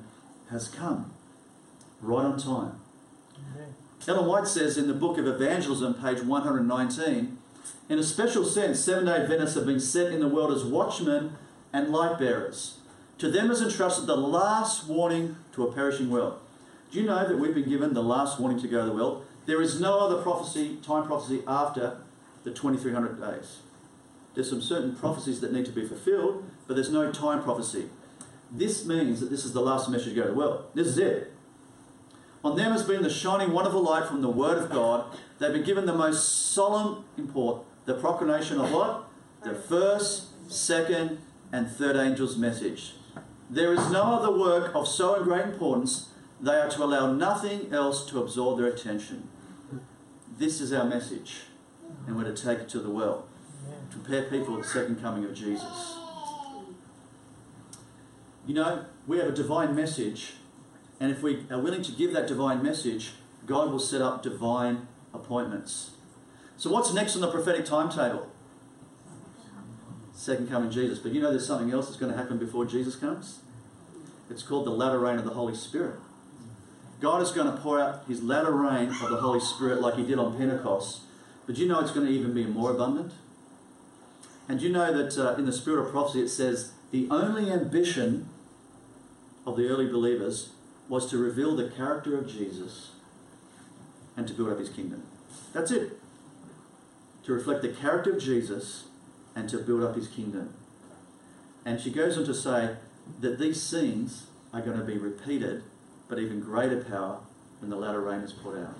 [0.49, 1.11] has come.
[2.01, 2.79] Right on time.
[4.07, 7.37] Ellen White says in the book of Evangelism, page 119,
[7.89, 11.35] in a special sense, Seven day Adventists have been set in the world as watchmen
[11.73, 12.79] and light bearers.
[13.17, 16.39] To them is entrusted the last warning to a perishing world.
[16.91, 19.25] Do you know that we've been given the last warning to go to the world?
[19.47, 21.97] There is no other prophecy, time prophecy after
[22.43, 23.57] the 2300 days.
[24.35, 27.89] There's some certain prophecies that need to be fulfilled, but there's no time prophecy.
[28.51, 30.65] This means that this is the last message to go to the world.
[30.75, 31.33] This is it.
[32.43, 35.05] On them has been the shining wonderful light from the Word of God.
[35.39, 39.05] They've been given the most solemn import, the proclamation of what?
[39.43, 41.17] The first, second,
[41.51, 42.93] and third angel's message.
[43.49, 46.09] There is no other work of so great importance.
[46.41, 49.29] They are to allow nothing else to absorb their attention.
[50.37, 51.43] This is our message,
[52.05, 53.23] and we're to take it to the world.
[53.91, 55.95] To prepare people for the second coming of Jesus.
[58.45, 60.33] You know, we have a divine message
[60.99, 63.13] and if we are willing to give that divine message,
[63.45, 65.91] God will set up divine appointments.
[66.57, 68.27] So, what's next on the prophetic timetable?
[70.17, 70.97] Second coming Jesus.
[70.97, 73.39] But you know there's something else that's going to happen before Jesus comes?
[74.31, 75.99] It's called the latter rain of the Holy Spirit.
[76.99, 80.03] God is going to pour out his latter rain of the Holy Spirit like he
[80.03, 81.01] did on Pentecost.
[81.45, 83.13] But you know it's going to even be more abundant?
[84.49, 88.27] And you know that uh, in the spirit of prophecy it says the only ambition
[89.45, 90.49] of the early believers
[90.89, 92.89] was to reveal the character of Jesus
[94.15, 95.03] and to build up his kingdom.
[95.53, 95.99] That's it.
[97.25, 98.86] To reflect the character of Jesus
[99.37, 100.51] and to build up his kingdom.
[101.63, 102.75] And she goes on to say
[103.21, 105.61] that these scenes are going to be repeated,
[106.09, 107.19] but even greater power
[107.59, 108.75] when the latter rain is poured out.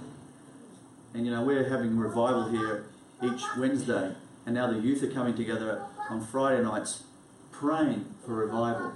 [1.14, 2.86] And you know, we're having revival here
[3.24, 4.16] each Wednesday,
[4.48, 7.04] and now the youth are coming together on Friday nights
[7.52, 8.94] praying for revival.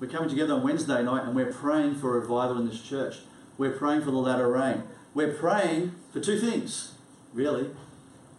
[0.00, 3.18] We're coming together on Wednesday night and we're praying for revival in this church.
[3.58, 4.84] We're praying for the latter rain.
[5.14, 6.94] We're praying for two things,
[7.32, 7.70] really.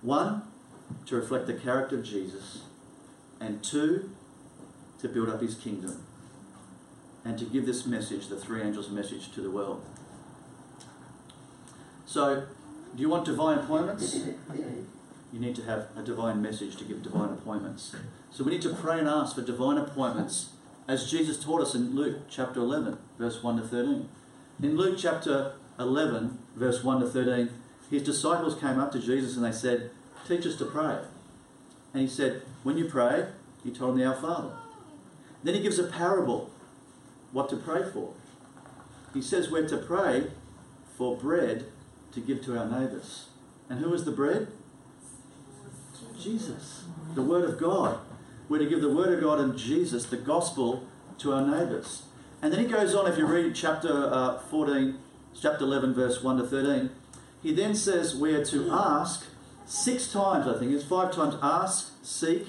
[0.01, 0.43] One,
[1.05, 2.63] to reflect the character of Jesus,
[3.39, 4.11] and two,
[4.99, 6.03] to build up his kingdom
[7.23, 9.83] and to give this message, the three angels' message, to the world.
[12.05, 12.47] So,
[12.95, 14.15] do you want divine appointments?
[15.33, 17.95] You need to have a divine message to give divine appointments.
[18.31, 20.49] So, we need to pray and ask for divine appointments
[20.87, 24.09] as Jesus taught us in Luke chapter 11, verse 1 to 13.
[24.61, 27.49] In Luke chapter 11, verse 1 to 13,
[27.89, 29.91] his disciples came up to Jesus and they said,
[30.31, 30.97] Teach us to pray.
[31.93, 33.27] And he said, When you pray,
[33.65, 34.53] you told them the Our Father.
[35.43, 36.49] Then he gives a parable
[37.33, 38.13] what to pray for.
[39.13, 40.27] He says we're to pray
[40.97, 41.65] for bread
[42.13, 43.25] to give to our neighbours.
[43.69, 44.47] And who is the bread?
[46.17, 47.99] Jesus, the Word of God.
[48.47, 52.03] We're to give the Word of God and Jesus, the gospel, to our neighbours.
[52.41, 54.97] And then he goes on, if you read chapter uh, 14,
[55.37, 56.89] chapter 11, verse 1 to 13,
[57.43, 59.25] he then says we are to ask
[59.71, 62.47] six times, I think it's five times ask, seek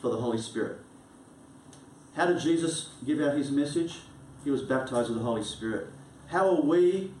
[0.00, 0.78] for the Holy Spirit.
[2.14, 4.00] How did Jesus give out his message?
[4.44, 5.88] He was baptized with the Holy Spirit.
[6.28, 7.12] How will we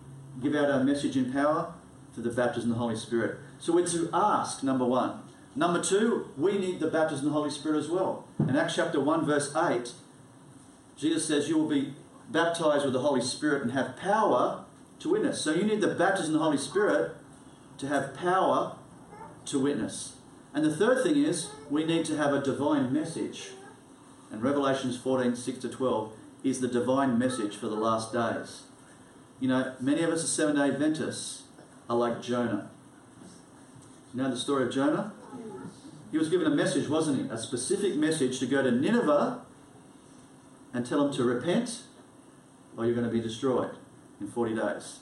[0.42, 1.72] give out our message in power?
[2.12, 3.38] Through the baptism of the Holy Spirit.
[3.58, 5.20] So we're to ask, number one.
[5.56, 8.28] Number two, we need the baptism of the Holy Spirit as well.
[8.38, 9.92] In Acts chapter 1, verse 8,
[10.96, 11.94] Jesus says, You will be
[12.30, 14.64] baptized with the Holy Spirit and have power
[15.00, 15.40] to witness.
[15.40, 17.16] So you need the baptism of the Holy Spirit
[17.78, 18.76] to have power
[19.46, 20.16] to witness.
[20.52, 23.50] And the third thing is, we need to have a divine message.
[24.30, 26.12] And Revelations 14, 6 to 12
[26.44, 28.62] is the divine message for the last days.
[29.40, 31.42] You know, many of us are seven day Adventists
[31.88, 32.70] are like Jonah.
[34.12, 35.12] You know the story of Jonah?
[36.12, 37.28] He was given a message, wasn't he?
[37.28, 39.40] A specific message to go to Nineveh
[40.72, 41.82] and tell them to repent
[42.76, 43.70] or you're going to be destroyed
[44.20, 44.98] in 40 days.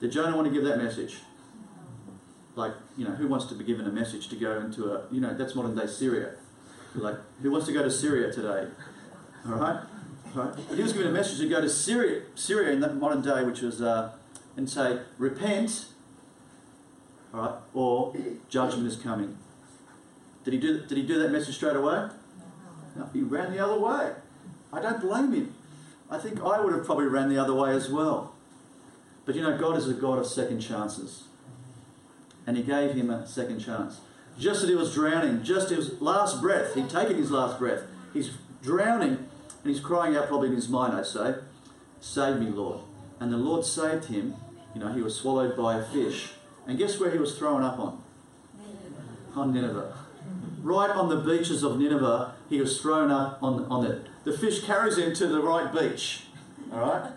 [0.00, 1.18] Did Jonah want to give that message?
[2.56, 5.20] Like, you know, who wants to be given a message to go into a, you
[5.20, 6.32] know, that's modern day Syria.
[6.94, 8.66] Like, who wants to go to Syria today?
[9.46, 9.80] All right?
[10.34, 10.54] All right.
[10.68, 13.44] But he was given a message to go to Syria, Syria in that modern day,
[13.44, 14.12] which was uh,
[14.56, 15.86] and say, repent,
[17.32, 18.16] all right, or
[18.48, 19.36] judgment is coming.
[20.44, 22.08] Did he do, did he do that message straight away?
[22.96, 24.12] No, he ran the other way.
[24.72, 25.54] I don't blame him.
[26.10, 28.34] I think I would have probably ran the other way as well.
[29.26, 31.24] But you know, God is a God of second chances.
[32.46, 34.00] And he gave him a second chance.
[34.38, 37.82] Just as he was drowning, just his last breath, he'd taken his last breath.
[38.12, 38.30] He's
[38.62, 39.28] drowning
[39.66, 41.34] and he's crying out, probably in his mind, I say,
[42.00, 42.80] Save me, Lord.
[43.18, 44.36] And the Lord saved him.
[44.74, 46.34] You know, he was swallowed by a fish.
[46.66, 48.02] And guess where he was thrown up on?
[49.34, 49.92] On Nineveh.
[50.62, 54.06] Right on the beaches of Nineveh, he was thrown up on, on it.
[54.24, 56.24] The fish carries him to the right beach.
[56.72, 57.10] All right?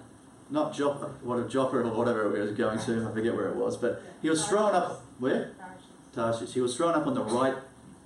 [0.49, 3.55] Not Joppa, what a Joppa or whatever it was going to, I forget where it
[3.55, 5.51] was, but he was thrown up, where?
[6.13, 6.53] Tarshish.
[6.53, 7.55] He was thrown up on the right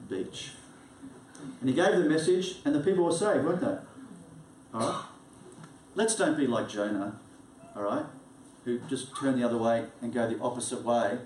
[0.09, 0.51] beach.
[1.59, 3.77] And he gave the message, and the people were saved, weren't they?
[4.73, 5.03] All right?
[5.95, 7.19] Let's don't be like Jonah,
[7.75, 8.05] all right,
[8.65, 11.19] who just turned the other way and go the opposite way.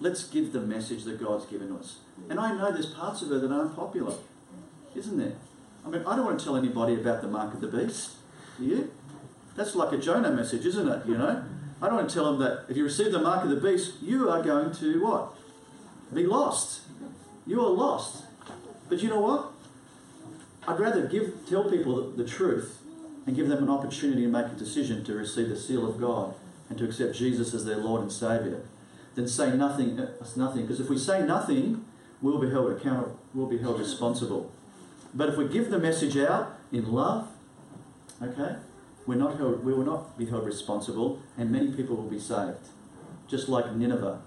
[0.00, 1.96] Let's give the message that God's given us.
[2.30, 4.14] And I know there's parts of it that aren't popular,
[4.94, 5.32] isn't there?
[5.84, 8.12] I mean, I don't want to tell anybody about the mark of the beast.
[8.58, 8.92] Do you?
[9.56, 11.06] That's like a Jonah message, isn't it?
[11.06, 11.44] You know?
[11.80, 14.02] I don't want to tell them that if you receive the mark of the beast,
[14.02, 15.34] you are going to what?
[16.12, 16.82] Be lost.
[17.46, 18.24] You are lost.
[18.88, 19.52] But you know what?
[20.66, 22.78] I'd rather give tell people the, the truth
[23.26, 26.34] and give them an opportunity to make a decision to receive the seal of God
[26.68, 28.60] and to accept Jesus as their Lord and Saviour
[29.14, 29.98] than say nothing.
[29.98, 30.62] It's nothing.
[30.62, 31.84] Because if we say nothing,
[32.20, 33.18] we'll be held accountable.
[33.34, 34.50] We'll be held responsible.
[35.14, 37.28] But if we give the message out in love,
[38.22, 38.56] okay,
[39.08, 42.68] we're not held, we will not be held responsible, and many people will be saved,
[43.26, 44.20] just like Nineveh.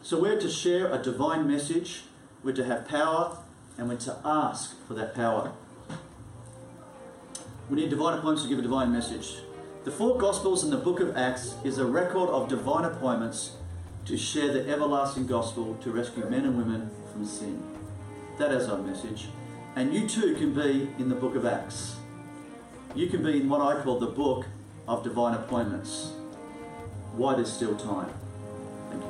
[0.00, 2.04] So we're to share a divine message.
[2.42, 3.36] We're to have power,
[3.76, 5.52] and we're to ask for that power.
[7.68, 9.42] We need divine appointments to give a divine message.
[9.84, 13.56] The four Gospels and the book of Acts is a record of divine appointments
[14.06, 17.62] to share the everlasting gospel to rescue men and women from sin.
[18.38, 19.28] That is our message.
[19.76, 21.97] And you too can be in the book of Acts.
[22.94, 24.46] You can be in what I call the book
[24.88, 26.12] of divine appointments.
[27.12, 28.12] Why there's still time.
[28.90, 29.08] Thank you.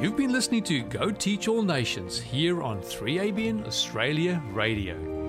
[0.00, 5.19] You've been listening to Go Teach All Nations here on 3ABN Australia Radio.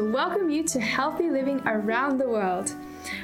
[0.00, 2.72] To welcome you to Healthy Living Around the World.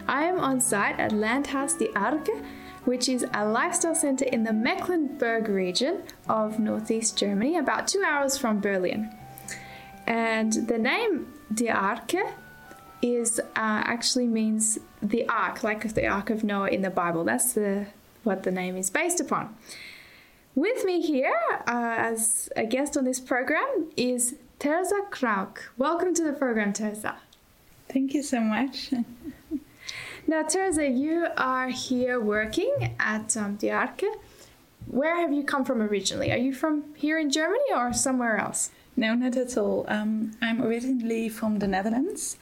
[0.07, 2.45] I am on site at Landhaus Die Arche,
[2.85, 8.37] which is a lifestyle center in the Mecklenburg region of northeast Germany, about two hours
[8.37, 9.11] from Berlin.
[10.07, 12.31] And the name Die Arche
[13.01, 17.25] is uh, actually means the ark, like the Ark of Noah in the Bible.
[17.25, 17.87] That's the
[18.23, 19.57] what the name is based upon.
[20.55, 25.71] With me here uh, as a guest on this program is Teresa Krauk.
[25.77, 27.17] Welcome to the program, Teresa.
[27.91, 28.91] Thank you so much.
[30.27, 34.11] now, Teresa, you are here working at um, Die Arche.
[34.87, 36.33] Where have you come from originally?
[36.33, 38.71] Are you from here in Germany or somewhere else?
[38.97, 39.85] No, not at all.
[39.89, 42.39] Um, I'm originally from the Netherlands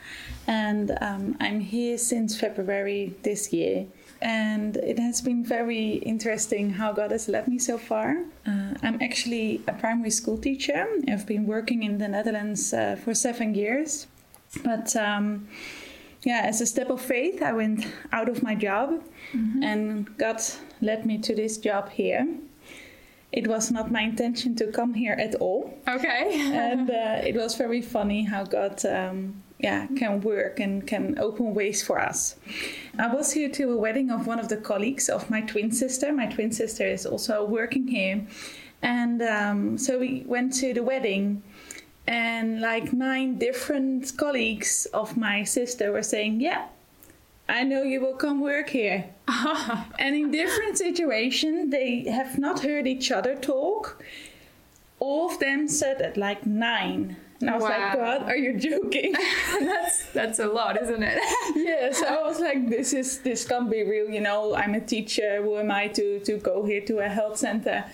[0.47, 3.87] and um, I'm here since February this year.
[4.25, 8.25] And it has been very interesting how God has led me so far.
[8.47, 10.87] Uh, I'm actually a primary school teacher.
[11.07, 14.07] I've been working in the Netherlands uh, for seven years.
[14.65, 15.49] But um,
[16.23, 19.05] yeah, as a step of faith, I went out of my job
[19.35, 19.63] mm-hmm.
[19.63, 20.41] and God
[20.81, 22.27] led me to this job here
[23.35, 25.77] it was not my intention to come here at all.
[25.89, 26.41] Okay.
[26.55, 31.55] and uh, it was very funny how God, um, yeah, can work and can open
[31.55, 32.37] ways for us.
[32.99, 36.13] I was here to a wedding of one of the colleagues of my twin sister.
[36.13, 38.27] My twin sister is also working here,
[38.83, 41.43] and um, so we went to the wedding.
[42.07, 46.67] And like nine different colleagues of my sister were saying, Yeah,
[47.49, 49.07] I know you will come work here.
[49.99, 54.03] and in different situations, they have not heard each other talk.
[55.01, 57.17] All of them said at like nine.
[57.45, 57.69] And I was wow.
[57.69, 59.13] like, God, are you joking?
[59.61, 61.19] that's that's a lot, isn't it?
[61.57, 64.55] yeah, so I was like, this is this can't be real, you know.
[64.55, 67.85] I'm a teacher, who am I to to go here to a health center?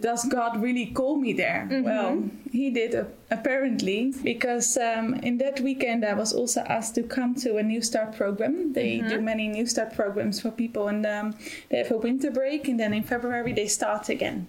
[0.00, 1.66] does God really call me there?
[1.70, 1.84] Mm-hmm.
[1.84, 7.02] Well, He did uh, apparently, because um, in that weekend I was also asked to
[7.02, 8.72] come to a New Start program.
[8.72, 9.08] They mm-hmm.
[9.08, 11.34] do many New Start programs for people, and um,
[11.70, 14.46] they have a winter break, and then in February they start again.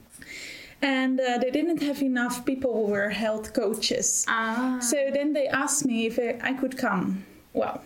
[0.86, 4.24] And uh, they didn't have enough people who were health coaches.
[4.28, 4.78] Ah.
[4.80, 7.26] So then they asked me if I could come.
[7.54, 7.82] Well,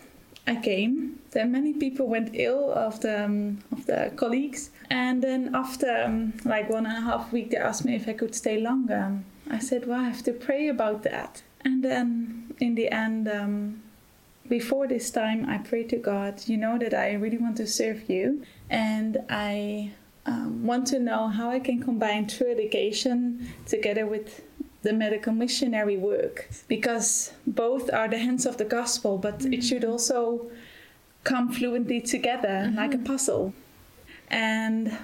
[0.46, 1.18] I came.
[1.30, 6.34] Then many people went ill of the um, of the colleagues, and then after um,
[6.44, 9.04] like one and a half week, they asked me if I could stay longer.
[9.48, 13.82] I said, "Well, I have to pray about that." And then in the end, um,
[14.48, 16.34] before this time, I prayed to God.
[16.46, 19.92] You know that I really want to serve you, and I
[20.30, 24.42] um, want to know how I can combine true education together with
[24.82, 29.54] the medical missionary work because both are the hands of the gospel, but mm-hmm.
[29.54, 30.50] it should also
[31.24, 32.76] come fluently together mm-hmm.
[32.76, 33.52] like a puzzle.
[34.28, 34.96] And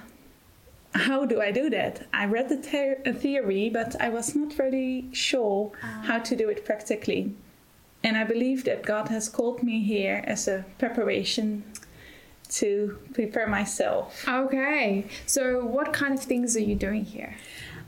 [0.93, 2.07] how do I do that?
[2.13, 6.01] I read the ter- theory, but I was not really sure uh.
[6.03, 7.35] how to do it practically.
[8.03, 11.63] And I believe that God has called me here as a preparation
[12.49, 14.27] to prepare myself.
[14.27, 15.05] Okay.
[15.25, 17.35] So, what kind of things are you doing here?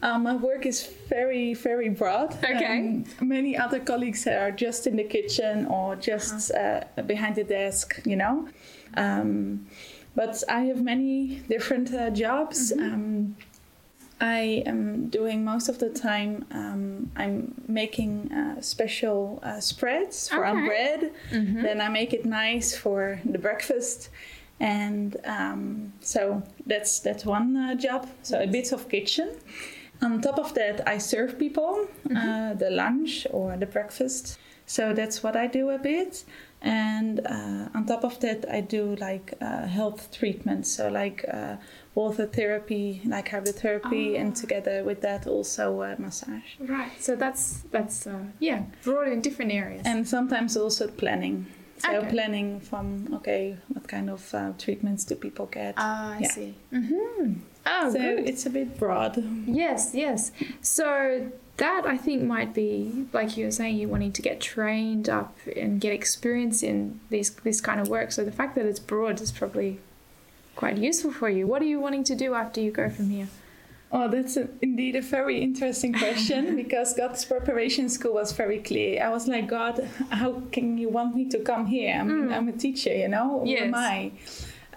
[0.01, 2.33] Um, my work is very, very broad.
[2.43, 2.79] Okay.
[2.79, 6.83] Um, many other colleagues are just in the kitchen or just uh-huh.
[6.97, 8.47] uh, behind the desk, you know.
[8.95, 9.67] Um,
[10.15, 12.71] but I have many different uh, jobs.
[12.71, 12.93] Mm-hmm.
[12.93, 13.35] Um,
[14.21, 16.45] I am doing most of the time.
[16.51, 20.65] Um, I'm making uh, special uh, spreads for okay.
[20.65, 21.13] bread.
[21.31, 21.61] Mm-hmm.
[21.61, 24.09] Then I make it nice for the breakfast
[24.59, 29.29] and um, so that's that's one uh, job so a bit of kitchen
[30.01, 32.15] on top of that, I serve people mm-hmm.
[32.15, 34.39] uh, the lunch or the breakfast.
[34.65, 36.23] So that's what I do a bit.
[36.61, 40.69] And uh, on top of that, I do like uh, health treatments.
[40.69, 41.55] So, like uh,
[41.95, 44.19] water therapy, like hydrotherapy, oh.
[44.19, 46.59] and together with that, also uh, massage.
[46.59, 46.91] Right.
[46.99, 49.83] So, that's, that's uh, yeah, broad in different areas.
[49.85, 51.47] And sometimes also planning.
[51.79, 52.09] So okay.
[52.09, 55.75] planning from okay, what kind of uh, treatments do people get?
[55.77, 56.27] Ah, I yeah.
[56.27, 56.55] see.
[56.73, 57.33] Mm-hmm.
[57.65, 58.27] Oh, so good.
[58.27, 59.17] it's a bit broad.
[59.45, 60.31] Yes, yes.
[60.61, 65.09] So that I think might be like you were saying, you wanting to get trained
[65.09, 68.11] up and get experience in this this kind of work.
[68.11, 69.79] So the fact that it's broad is probably
[70.55, 71.47] quite useful for you.
[71.47, 73.29] What are you wanting to do after you go from here?
[73.91, 79.03] Oh, that's a, indeed a very interesting question because God's preparation school was very clear.
[79.03, 81.97] I was like, God, how can you want me to come here?
[81.99, 82.33] I'm, mm.
[82.33, 83.43] I'm a teacher, you know?
[83.45, 83.59] Yes.
[83.59, 84.11] Who am I?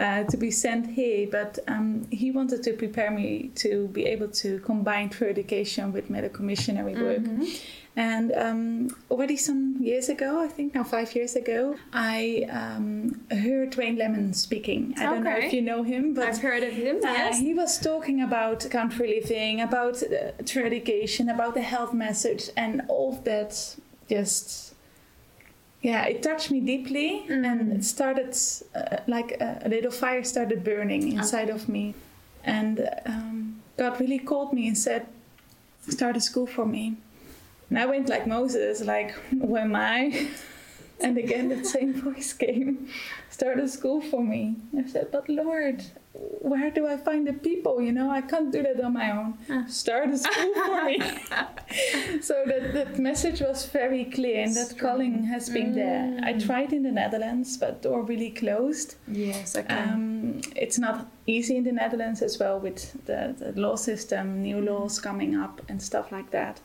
[0.01, 4.27] Uh, to be sent here, but um, he wanted to prepare me to be able
[4.27, 7.19] to combine true education with medical missionary work.
[7.19, 7.45] Mm-hmm.
[7.95, 13.77] And um, already some years ago, I think now five years ago, I um, heard
[13.77, 14.95] Wayne Lemon speaking.
[14.97, 16.97] I don't know if you know him, but I've heard of him.
[16.97, 17.39] Uh, yes.
[17.39, 23.13] He was talking about country living, about uh, education, about the health message, and all
[23.13, 23.77] of that
[24.09, 24.72] just
[25.83, 28.37] yeah it touched me deeply and it started
[28.75, 31.95] uh, like a, a little fire started burning inside of me.
[32.45, 35.07] And um, god really called me and said
[35.89, 36.97] start a school for me.
[37.69, 40.29] And i went like moses like who am i?
[41.01, 42.89] And again that same voice came
[43.29, 44.57] start a school for me.
[44.79, 45.83] I said but lord
[46.15, 47.81] where do I find the people?
[47.81, 49.69] You know, I can't do that on my own.
[49.69, 51.01] Start a school for me.
[52.21, 56.21] so that, that message was very clear and that calling has been there.
[56.23, 58.97] I tried in the Netherlands, but door really closed.
[59.09, 59.75] Yes, okay.
[59.75, 64.61] Um, it's not easy in the Netherlands as well with the, the law system, new
[64.61, 66.61] laws coming up and stuff like that.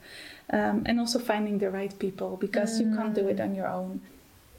[0.50, 4.02] Um, and also finding the right people because you can't do it on your own.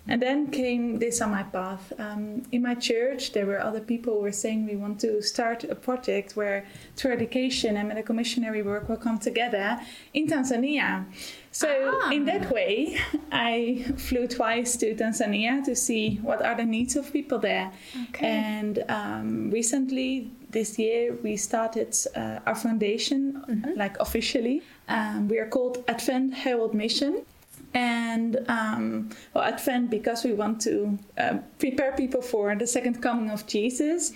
[0.09, 1.93] And then came this on my path.
[1.99, 5.65] Um, in my church, there were other people who were saying we want to start
[5.65, 6.65] a project where
[6.97, 9.79] through education and medical missionary work will come together
[10.15, 11.05] in Tanzania.
[11.53, 12.11] So Ah.
[12.11, 12.97] in that way,
[13.33, 17.71] I flew twice to Tanzania to see what are the needs of people there.
[18.09, 18.27] Okay.
[18.27, 23.21] And um, recently, this year, we started uh, our foundation,
[23.77, 24.63] like officially.
[24.89, 27.23] Um, we are called Advent Herald Mission.
[27.75, 33.31] And um, well, Advent because we want to um, prepare people for the second coming
[33.31, 34.13] of Jesus.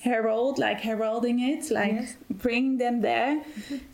[0.00, 2.16] Herald, like heralding it, like Yes.
[2.28, 3.42] bringing them there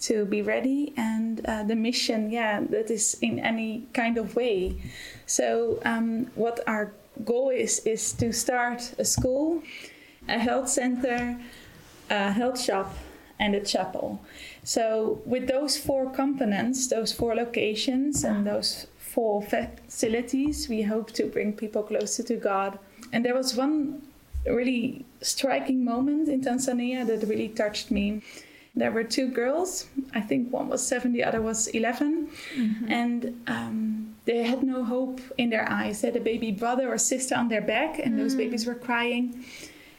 [0.01, 0.93] to be ready.
[0.97, 4.83] And uh, the mission, yeah, that is in any kind of way.
[5.27, 6.93] So, um, what our
[7.25, 9.63] goal is, is to start a school,
[10.29, 11.39] a health center,
[12.11, 12.93] a health shop,
[13.39, 14.21] and a chapel.
[14.65, 21.25] So, with those four components, those four locations, and those four facilities, we hope to
[21.27, 22.79] bring people closer to God.
[23.13, 24.03] And there was one
[24.47, 28.23] really striking moment in Tanzania that really touched me.
[28.75, 32.31] There were two girls, I think one was seven, the other was 11,
[32.89, 36.01] and um, they had no hope in their eyes.
[36.01, 39.45] They had a baby brother or sister on their back, and those babies were crying.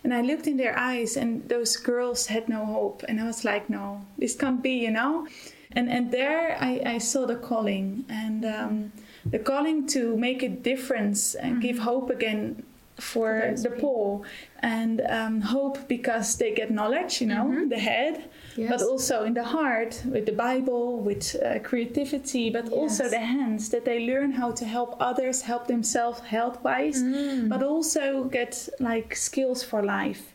[0.04, 3.04] And I looked in their eyes, and those girls had no hope.
[3.10, 5.28] And I was like, no, this can't be, you know?
[5.74, 8.92] And, and there I, I saw the calling, and um,
[9.26, 12.64] the calling to make a difference and give hope again
[13.00, 14.22] for the poor.
[14.64, 18.70] And um, hope because they get knowledge, you know, the head, Yes.
[18.70, 23.70] but also in the heart with the Bible, with uh, creativity, but also the hands
[23.70, 27.02] that they learn how to help others, help themselves health wise,
[27.48, 30.34] but also get like skills for life.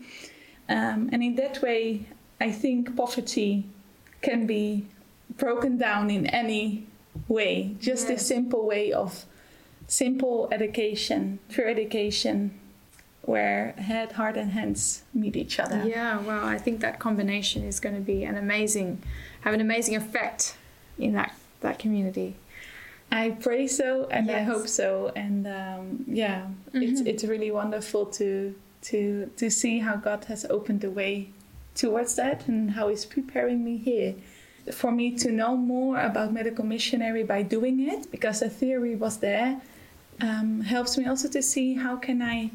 [0.69, 2.07] Um, and in that way,
[2.41, 3.65] I think poverty
[4.23, 4.87] can be
[5.37, 6.87] broken down in any
[7.29, 9.25] way, just a simple way of
[9.87, 12.59] simple education, pure education,
[13.23, 15.83] where head, heart, and hands meet each other.
[15.85, 19.03] Yeah, well, I think that combination is going to be an amazing,
[19.41, 20.57] have an amazing effect
[20.99, 22.37] in that that community.
[23.11, 28.55] I pray so, and I hope so, and um, yeah, it's it's really wonderful to
[28.83, 31.31] to to see how God has opened the way
[31.75, 34.15] towards that, and how He's preparing me here
[34.73, 39.19] for me to know more about medical missionary by doing it, because the theory was
[39.19, 39.61] there,
[40.21, 42.51] um, helps me also to see how can I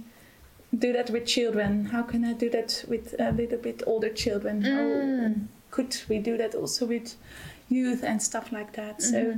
[0.77, 4.61] do that with children, how can I do that with a little bit older children,
[4.61, 7.15] how could we do that also with
[7.69, 9.01] youth and stuff like that.
[9.01, 9.35] So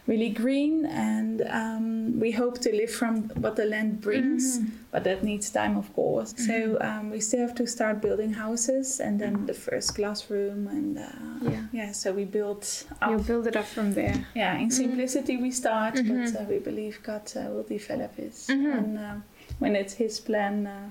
[0.08, 4.60] really green, and um, we hope to live from what the land brings.
[4.92, 6.34] But that needs time, of course.
[6.38, 10.98] So um, we still have to start building houses, and then the first classroom, and
[10.98, 11.64] uh, Yeah.
[11.74, 11.92] yeah.
[11.92, 12.66] So we build
[13.02, 13.10] up.
[13.10, 14.16] You'll build it up from there.
[14.36, 18.36] Yeah, in simplicity we start, but uh, we believe God uh, will develop it.
[18.50, 19.16] And uh,
[19.60, 20.90] when it's His plan, uh,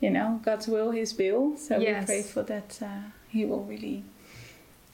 [0.00, 1.56] you know, God's will, His will.
[1.56, 2.00] So Yes.
[2.00, 2.86] we pray for that uh,
[3.28, 4.04] He will really,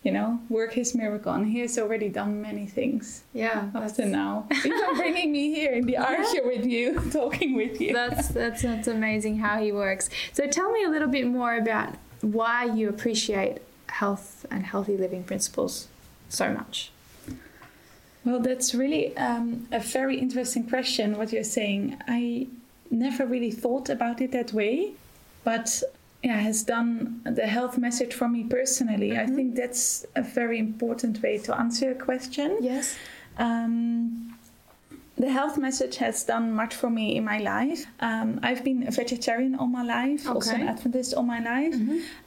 [0.03, 1.33] you know, work His miracle.
[1.33, 4.47] And He has already done many things Yeah, up that's, to now.
[4.65, 7.93] Even bringing me here in the Arche with you, talking with you.
[7.93, 10.09] that's that's that's amazing how he works.
[10.33, 15.25] So tell me a little bit more about why you appreciate health and healthy living
[15.25, 15.89] principles
[16.29, 16.93] so much.
[18.25, 21.97] Well, that's really um, a very interesting question, what you're saying.
[22.07, 22.47] I
[22.91, 24.93] never really thought about it that way,
[25.43, 25.83] but
[26.23, 29.13] yeah has done the health message for me personally.
[29.17, 29.35] I Mhm.
[29.37, 32.49] think that's a very important way to answer your question.
[32.61, 32.97] Yes.
[33.39, 34.37] Um,
[35.17, 37.87] the health message has done much for me in my life.
[38.01, 41.75] Um, I've been a vegetarian all my life, also an Adventist all my life.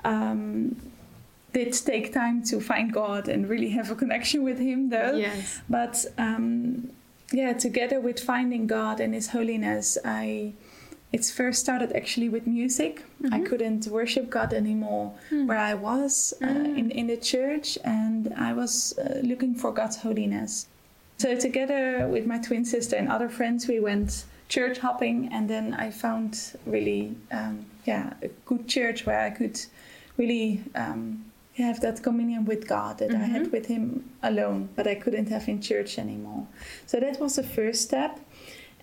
[0.04, 0.76] Um,
[1.54, 5.16] did take time to find God and really have a connection with Him, though.
[5.16, 5.62] Yes.
[5.70, 6.90] But um,
[7.32, 10.54] yeah, together with finding God and His holiness, I
[11.14, 13.06] it's first started actually with music.
[13.32, 18.52] I couldn't worship God anymore where I was uh, in in the church, and I
[18.54, 20.68] was uh, looking for God's holiness.
[21.18, 25.74] So together with my twin sister and other friends, we went church hopping, and then
[25.76, 29.60] I found really um, yeah a good church where I could
[30.18, 30.64] really.
[30.76, 31.26] Um,
[31.58, 35.48] have that communion with God that I had with Him alone, but I couldn't have
[35.48, 36.48] in church anymore.
[36.88, 38.20] So that was the first step.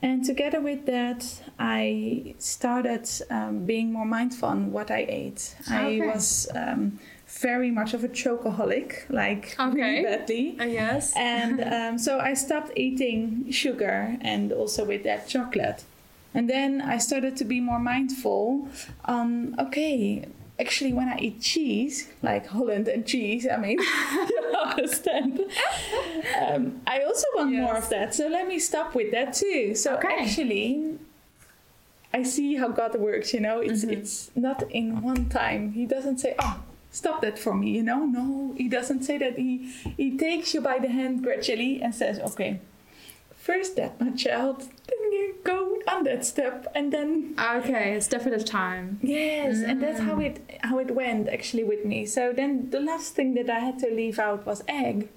[0.03, 1.27] And together with that,
[1.59, 5.55] I started um, being more mindful on what I ate.
[5.69, 6.01] Okay.
[6.01, 9.73] I was um, very much of a chocoholic, like Okay.
[9.75, 10.57] really badly.
[10.59, 11.13] Oh, yes.
[11.17, 15.85] And um, so I stopped eating sugar and also with that chocolate.
[16.33, 18.69] And then I started to be more mindful
[19.05, 20.29] on okay,
[20.61, 23.79] actually, when I eat cheese, like Holland and cheese, I mean,
[24.65, 25.41] understand.
[26.41, 28.15] Um, I also want more of that.
[28.15, 29.75] So let me stop with that too.
[29.75, 30.09] So Okay.
[30.21, 30.99] actually,
[32.13, 35.73] I see how God works, you know, it's, it's not in one time.
[35.73, 38.05] He doesn't say, oh, stop that for me, you know?
[38.05, 39.39] No, he doesn't say that.
[39.39, 42.61] He, he takes you by the hand gradually and says, okay,
[43.37, 45.00] first that, my child, then you go
[45.93, 48.99] on that step, and then Okay, a step at a time.
[49.03, 52.07] Yes, and that's how it how it went actually with me.
[52.07, 55.09] So then the last thing that I had to leave out was egg.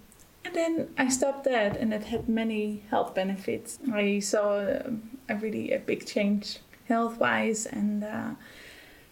[0.46, 3.80] And then I stopped that and it had many health benefits.
[3.94, 8.32] I saw um, a really a big change health wise and uh,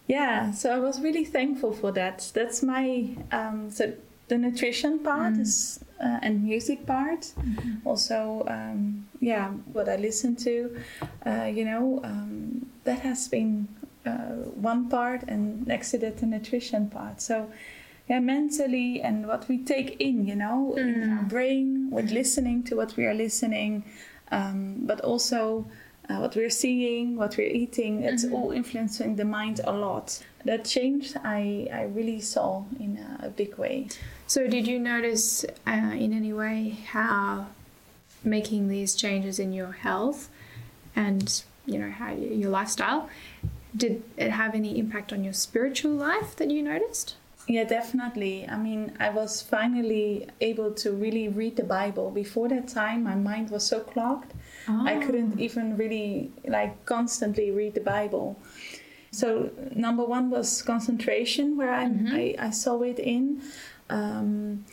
[0.06, 2.30] yeah, so I was really thankful for that.
[2.34, 3.94] That's my um, so
[4.28, 7.32] the nutrition part is uh, and music part.
[7.84, 10.76] Also, um, yeah, what I listen to,
[11.24, 13.68] uh, you know, um, that has been
[14.04, 17.20] uh, one part, and next to that, the nutrition part.
[17.20, 17.50] So,
[18.08, 22.74] yeah, mentally and what we take in, you know, in our brain with listening to
[22.74, 23.84] what we are listening,
[24.32, 25.66] um, but also
[26.08, 28.02] uh, what we're seeing, what we're eating.
[28.02, 30.20] It's all influencing the mind a lot.
[30.44, 33.88] That change I, I really saw in a, a big way.
[34.26, 37.46] So, did you notice uh, in any way how
[38.24, 40.28] making these changes in your health
[40.94, 43.08] and you know how your lifestyle
[43.76, 47.16] did it have any impact on your spiritual life that you noticed?
[47.48, 48.48] Yeah, definitely.
[48.48, 52.10] I mean, I was finally able to really read the Bible.
[52.10, 54.32] Before that time, my mind was so clogged.
[54.68, 58.36] I couldn't even really like constantly read the Bible.
[59.12, 63.42] So number one was concentration, where I I, I saw it in.
[63.90, 64.64] Um,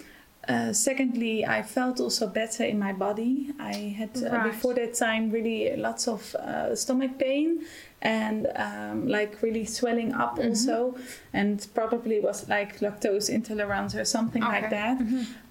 [0.47, 3.51] uh, secondly, I felt also better in my body.
[3.59, 4.51] I had uh, Right.
[4.51, 7.65] before that time really lots of uh, stomach pain
[8.01, 10.95] and um, like really swelling up also,
[11.33, 14.75] and probably was like lactose intolerance or something like Okay.
[14.75, 15.01] that.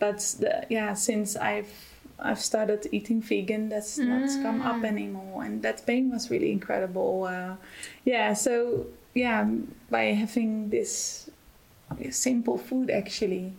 [0.01, 1.71] But the, yeah, since I've
[2.21, 7.25] I've started eating vegan, that's not come up anymore, and that pain was really incredible.
[7.25, 7.57] Uh,
[8.05, 9.49] yeah, so yeah,
[9.91, 11.31] by having this
[12.11, 13.53] simple food actually.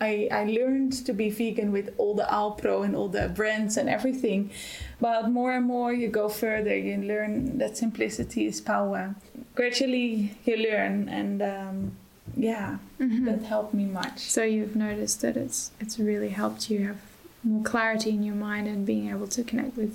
[0.00, 3.86] I, I learned to be vegan with all the Alpro and all the brands and
[3.86, 4.50] everything.
[4.98, 9.14] But more and more you go further, you learn that simplicity is power.
[9.54, 11.92] Gradually you learn, and um,
[12.34, 14.20] yeah, that helped me much.
[14.20, 17.00] So you've noticed that it's it's really helped you have
[17.48, 19.94] more clarity in your mind and being able to connect with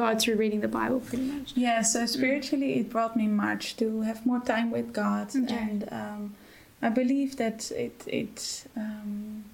[0.00, 1.48] God through reading the Bible, pretty much.
[1.56, 5.56] Yeah, so spiritually, it brought me much to have more time with God, Okay.
[5.56, 6.34] and um,
[6.80, 8.38] I believe that it it
[8.76, 9.44] um,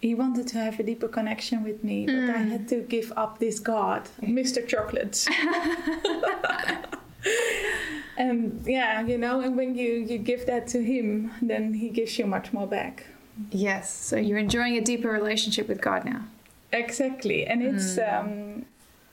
[0.00, 3.32] He wanted to have a deeper connection with me, but I had to give up
[3.38, 4.58] this God, Mr.
[4.72, 5.16] Chocolate.
[8.16, 12.18] and yeah, you know, and when you you give that to Him, then He gives
[12.18, 13.06] you much more back.
[13.50, 13.92] Yes.
[14.08, 16.22] So you're enjoying a deeper relationship with God now.
[16.72, 18.64] Exactly, and it's um,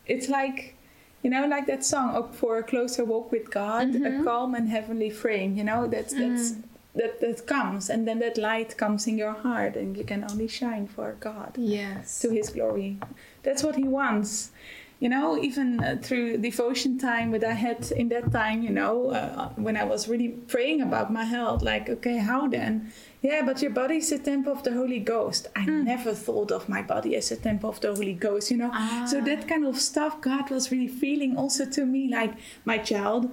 [0.05, 0.75] it's like
[1.23, 4.69] you know, like that song "Oh, for a closer walk with God," a calm and
[4.69, 5.55] heavenly frame.
[5.57, 6.55] You know, that's that's
[6.95, 10.47] that that comes, and then that light comes in your heart, and you can only
[10.47, 12.19] shine for God Yes.
[12.19, 12.97] to His glory.
[13.43, 14.51] That's what He wants.
[14.99, 19.11] You know, even uh, through devotion time that I had in that time, you know,
[19.11, 22.91] uh, when I was really praying about my health, like, okay, how then?
[23.21, 25.47] Yeah, but your body is a temple of the Holy Ghost.
[25.55, 25.83] I hmm.
[25.83, 28.71] never thought of my body as a temple of the Holy Ghost, you know.
[29.07, 29.25] So ah.
[29.25, 33.31] that kind of stuff God was really feeling also to me, like, my child,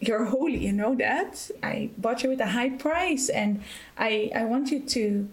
[0.00, 1.50] you're holy, you know that.
[1.62, 3.62] I bought you with a high price, and
[3.98, 5.28] I I want you to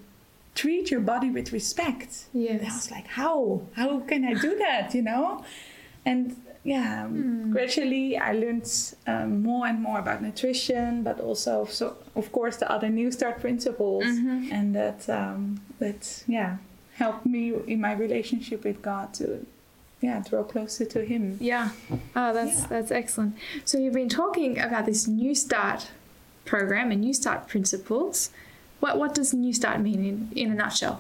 [0.53, 2.25] treat your body with respect.
[2.33, 2.59] Yes.
[2.59, 3.61] And I was like, how?
[3.73, 4.93] How can I do that?
[4.93, 5.45] You know,
[6.05, 6.35] and
[6.73, 8.67] yeah, um, gradually I learned
[9.13, 13.35] um, more and more about nutrition, but also, so of course, the other New Start
[13.45, 14.03] principles,
[14.55, 16.51] and that um, that yeah
[17.03, 17.43] helped me
[17.73, 19.25] in my relationship with God to
[20.01, 21.37] yeah draw closer to Him.
[21.39, 21.69] Yeah.
[22.19, 22.67] Oh, that's Yeah.
[22.73, 23.33] that's excellent.
[23.69, 25.81] So you've been talking about this New Start
[26.45, 28.29] program and New Start principles.
[28.81, 30.97] What what does New Start mean in, in a nutshell?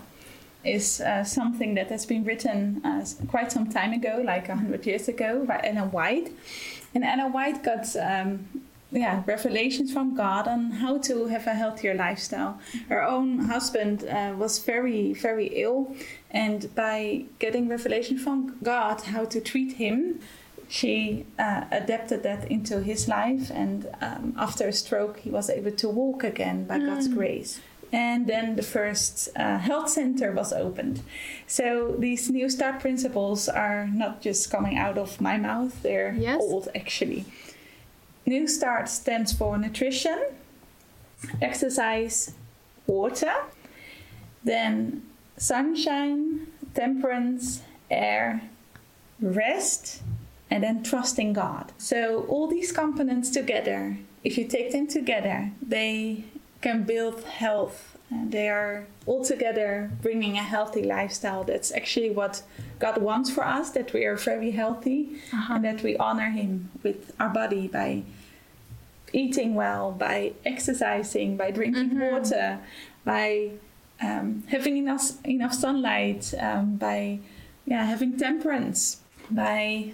[0.67, 5.07] Is uh, something that has been written uh, quite some time ago, like hundred years
[5.07, 6.29] ago, by Ellen White.
[6.93, 8.47] And Ellen White got um,
[8.91, 12.59] yeah revelations from God on how to have a healthier lifestyle.
[12.89, 15.95] Her own husband uh, was very very ill,
[16.31, 20.19] and by getting revelation from God how to treat him.
[20.69, 25.71] She uh, adapted that into his life, and um, after a stroke, he was able
[25.71, 27.61] to walk again by God's grace
[27.91, 31.01] and then the first uh, health center was opened.
[31.47, 36.39] So these New Start principles are not just coming out of my mouth, they're Yes.
[36.41, 37.25] old actually.
[38.25, 40.19] New Start stands for nutrition,
[41.41, 42.33] exercise,
[42.85, 43.33] water,
[44.43, 45.03] then
[45.37, 48.41] sunshine, temperance, air,
[49.21, 50.01] rest,
[50.49, 51.71] and then trusting God.
[51.77, 56.25] So all these components together, if you take them together, they
[56.61, 57.97] can build health.
[58.09, 61.43] And they are all together bringing a healthy lifestyle.
[61.43, 62.41] That's actually what
[62.79, 67.13] God wants for us that we are very healthy and that we honor Him with
[67.19, 68.03] our body by
[69.11, 72.59] eating well, by exercising, by drinking water,
[73.03, 73.51] by
[74.01, 77.19] um, having enough, enough sunlight, um, by
[77.65, 79.91] yeah, having temperance, by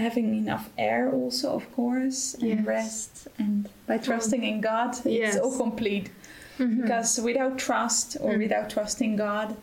[0.00, 2.66] having enough air also, of course, and Yes.
[2.66, 5.34] rest, and by trusting in God, Yes.
[5.36, 6.10] it's all complete.
[6.58, 9.56] Because without trust or without trusting God,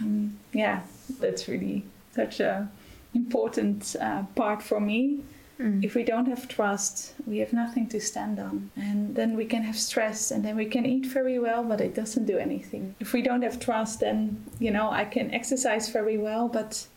[0.00, 0.80] um, yeah,
[1.20, 1.84] that's really
[2.14, 2.68] such a
[3.14, 5.20] important uh, part for me.
[5.82, 8.70] If we don't have trust, we have nothing to stand on.
[8.76, 11.94] And then we can have stress and then we can eat very well, but it
[11.94, 12.96] doesn't do anything.
[12.98, 16.88] If we don't have trust, then, you know, I can exercise very well, but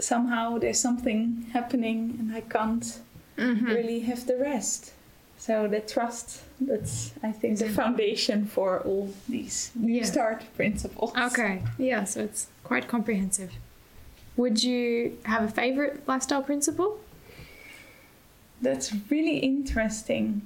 [0.00, 3.00] somehow there's something happening and I can't
[3.36, 3.64] mm-hmm.
[3.64, 4.92] really have the rest.
[5.38, 10.04] So the trust, that's, I think, the foundation for all these Yeah.
[10.04, 11.16] start principles.
[11.16, 11.62] Okay.
[11.78, 13.52] Yeah, so it's quite comprehensive.
[14.36, 16.98] Would you have a favorite lifestyle principle?
[18.60, 20.42] That's really interesting.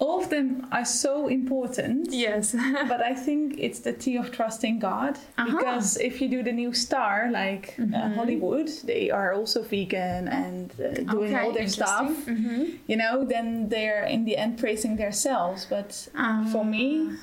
[0.00, 2.12] All of them are so important.
[2.12, 2.54] Yes.
[2.88, 5.18] but I think it's the T of trusting God.
[5.36, 5.56] Uh-huh.
[5.56, 8.14] Because if you do the new start, like uh, Mm-hmm.
[8.14, 13.68] Hollywood, they are also vegan and uh, doing all their stuff, hmm you know, then
[13.68, 15.66] they're in the end praising themselves.
[15.68, 16.08] But
[16.52, 17.16] for me,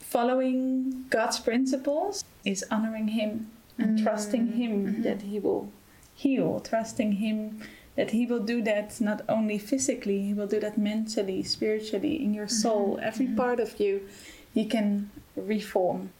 [0.00, 5.70] following God's principles is honoring Him and trusting Him that He will
[6.14, 7.60] heal, trusting Him
[7.96, 12.34] that He will do that not only physically, He will do that mentally, spiritually, in
[12.34, 12.54] your mm-hmm.
[12.54, 13.36] soul, every mm-hmm.
[13.36, 14.08] part of you,
[14.54, 16.10] He can reform.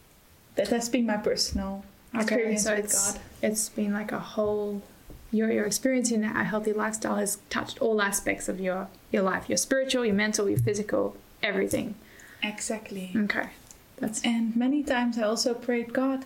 [0.55, 1.83] That has been my personal
[2.15, 3.21] Okay, experience so with it's God.
[3.41, 4.83] it's been like a whole
[5.31, 9.49] your your experience in a healthy lifestyle has touched all aspects of your your life,
[9.49, 11.95] your spiritual, your mental, your physical, everything.
[12.43, 13.11] Exactly.
[13.15, 13.49] Okay.
[13.97, 16.25] That's And many times I also prayed, God,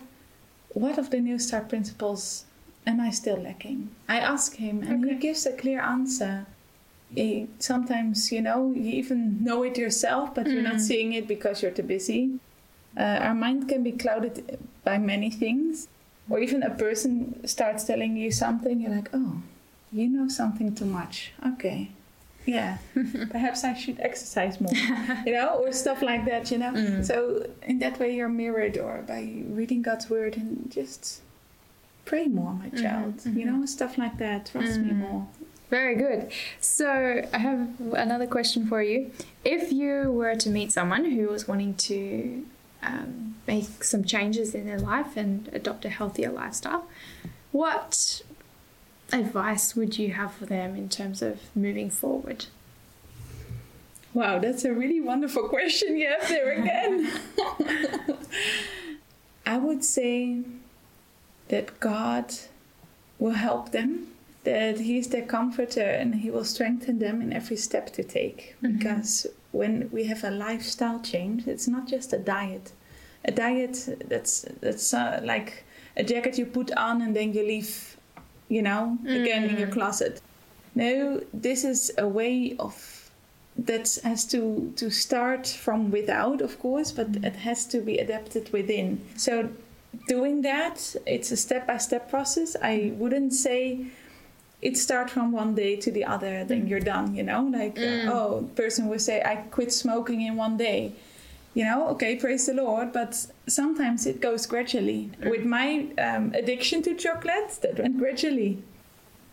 [0.70, 2.44] what of the New Start principles
[2.88, 3.90] am I still lacking?
[4.08, 6.46] I ask Him, and He gives a clear answer.
[7.14, 11.62] He, sometimes, you know, you even know it yourself, but you're not seeing it because
[11.62, 12.38] you're too busy.
[12.96, 15.88] Uh, our mind can be clouded by many things.
[16.30, 19.40] Or even a person starts telling you something, you're like, oh,
[19.90, 21.32] you know something too much.
[21.46, 21.90] Okay.
[22.44, 22.78] Yeah,
[23.30, 24.72] perhaps I should exercise more,
[25.26, 27.02] you know, or stuff like that, you know.
[27.02, 31.20] So, in that way, you're mirrored, or by reading God's word and just
[32.08, 32.82] pray more, my mm-hmm.
[32.82, 33.60] child, you mm-hmm.
[33.60, 34.46] know, stuff like that.
[34.46, 35.00] Trust me mm-hmm.
[35.00, 35.28] more.
[35.68, 36.32] very good.
[36.58, 39.12] So I have another question for you.
[39.44, 42.46] If you were to meet someone who was wanting to
[42.82, 46.86] um, make some changes in their life and adopt a healthier lifestyle,
[47.52, 48.22] what
[49.12, 52.46] advice would you have for them in terms of moving forward?
[54.14, 57.12] Wow, that's a really wonderful question you have there again.
[59.46, 60.42] I would say
[61.48, 62.34] that God
[63.18, 64.08] will help them,
[64.44, 68.56] that He's their comforter and He will strengthen them in every step to take.
[68.62, 68.78] Mm-hmm.
[68.78, 72.72] Because when we have a lifestyle change, it's not just a diet.
[73.24, 75.64] A diet that's that's uh, like
[75.96, 77.96] a jacket you put on and then you leave,
[78.48, 79.72] you know, again in your mm.
[79.72, 80.22] closet.
[80.74, 83.10] No, this is a way of
[83.56, 87.24] that has to to start from without, of course, but mm-hmm.
[87.24, 89.04] it has to be adapted within.
[89.16, 89.48] So
[90.06, 92.56] doing that, it's a step by step process.
[92.62, 93.86] I wouldn't say
[94.60, 97.42] it starts from one day to the other, then you're done, you know?
[97.42, 100.94] Like, uh, oh, person will say, I quit smoking in one day.
[101.54, 105.10] You know, okay, praise the Lord, but sometimes it goes gradually.
[105.24, 108.62] With my um, addiction to chocolate, that went gradually.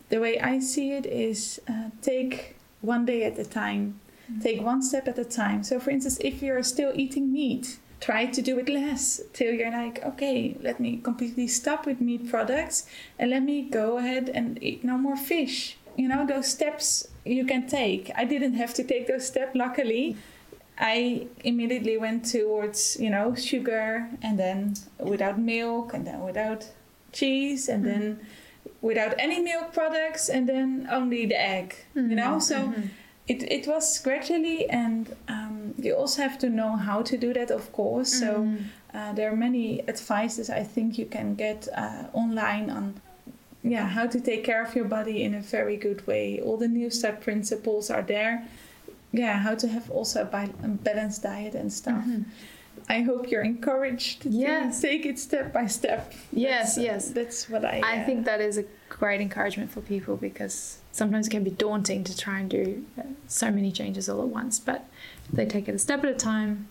[0.10, 4.00] The way I see it is uh, take one day at a time,
[4.42, 5.64] take one step at a time.
[5.64, 9.72] So, for instance, if you're still eating meat, try to do it less till you're
[9.72, 12.86] like, okay, let me completely stop with meat products
[13.18, 15.78] and let me go ahead and eat no more fish.
[15.98, 18.12] You know, those steps you can take.
[18.16, 20.18] I didn't have to take those steps, luckily.
[20.78, 26.70] I immediately went towards, you know, sugar and then without milk and then without
[27.12, 28.70] cheese and then mm-hmm.
[28.82, 32.16] without any milk products and then only the egg, you mm-hmm.
[32.16, 32.40] know?
[32.40, 32.88] So mm-hmm.
[33.28, 37.52] It, it was gradually and um, you also have to know how to do that
[37.52, 38.20] of course.
[38.20, 38.48] So
[38.94, 42.94] uh, there are many advices i think you can get uh, online on
[43.64, 46.40] yeah how to take care of your body in a very good way.
[46.40, 48.48] All the new start principles are there.
[49.12, 52.06] Yeah how to have also a bi- a balanced diet and stuff
[52.90, 54.82] i hope you're encouraged to Yes.
[54.82, 57.10] take it step by step Yes, That's, uh, yes.
[57.12, 61.28] that's what i I uh, think that is a great encouragement for people because sometimes
[61.28, 64.60] it can be daunting to try and do uh, so many changes all at once.
[64.60, 64.82] But
[65.30, 66.68] if they take it a step at a time,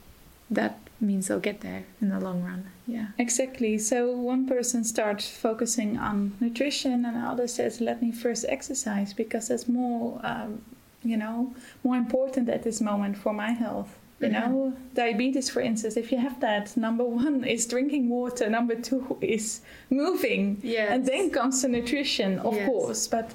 [0.51, 2.71] that means they'll get there in the long run.
[2.87, 3.09] Yeah.
[3.19, 3.77] Exactly.
[3.79, 9.49] So one person starts focusing on nutrition, and another says, "Let me first exercise because
[9.49, 10.63] that's more, um,
[11.03, 13.91] you know, more important at this moment for my health."
[14.21, 18.75] You know, diabetes, for instance, if you have that, number one is drinking water, number
[18.75, 19.61] two is
[19.91, 20.89] moving, Yes.
[20.93, 22.69] and then comes the nutrition, of Yes.
[22.69, 23.07] course.
[23.09, 23.33] But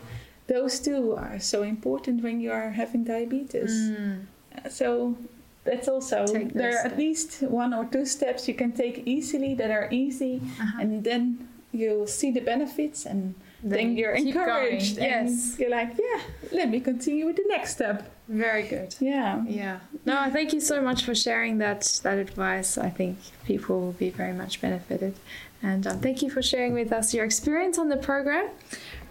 [0.47, 3.91] those two are so important when you are having diabetes.
[4.69, 5.15] So
[5.63, 6.34] that's also Mm.
[6.34, 9.88] Take there are at least one or two steps you can take easily that are
[9.91, 10.82] easy, Uh-huh.
[10.82, 14.97] and then you'll see the benefits, and then, Then you're encouraged.
[14.97, 15.57] yes.
[15.60, 18.10] you're like, yeah, let me continue with the next step.
[18.28, 18.95] Very good.
[18.99, 19.43] Yeah.
[19.47, 19.80] Yeah.
[20.05, 22.78] No, thank you so much for sharing that that advice.
[22.78, 25.16] I think people will be very much benefited.
[25.62, 28.49] And um, thank you for sharing with us your experience on the program.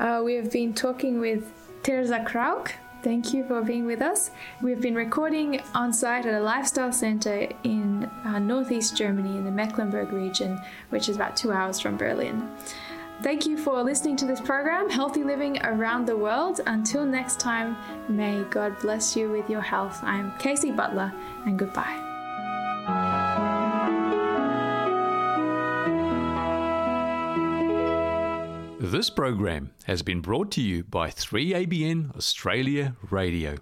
[0.01, 1.45] Uh, we have been talking with
[1.83, 2.73] Terza Krauk.
[3.03, 4.31] Thank you for being with us.
[4.63, 9.51] We've been recording on site at a lifestyle center in uh, northeast Germany in the
[9.53, 10.59] Mecklenburg region,
[10.91, 12.51] which is about two hours from Berlin.
[13.21, 16.61] Thank you for listening to this program, Healthy Living Around the World.
[16.67, 17.77] Until next time,
[18.09, 19.99] may God bless you with your health.
[20.05, 21.13] I'm Casey Butler,
[21.45, 22.05] and goodbye.
[28.79, 33.57] This program has been brought to you by 3ABN Australia Radio.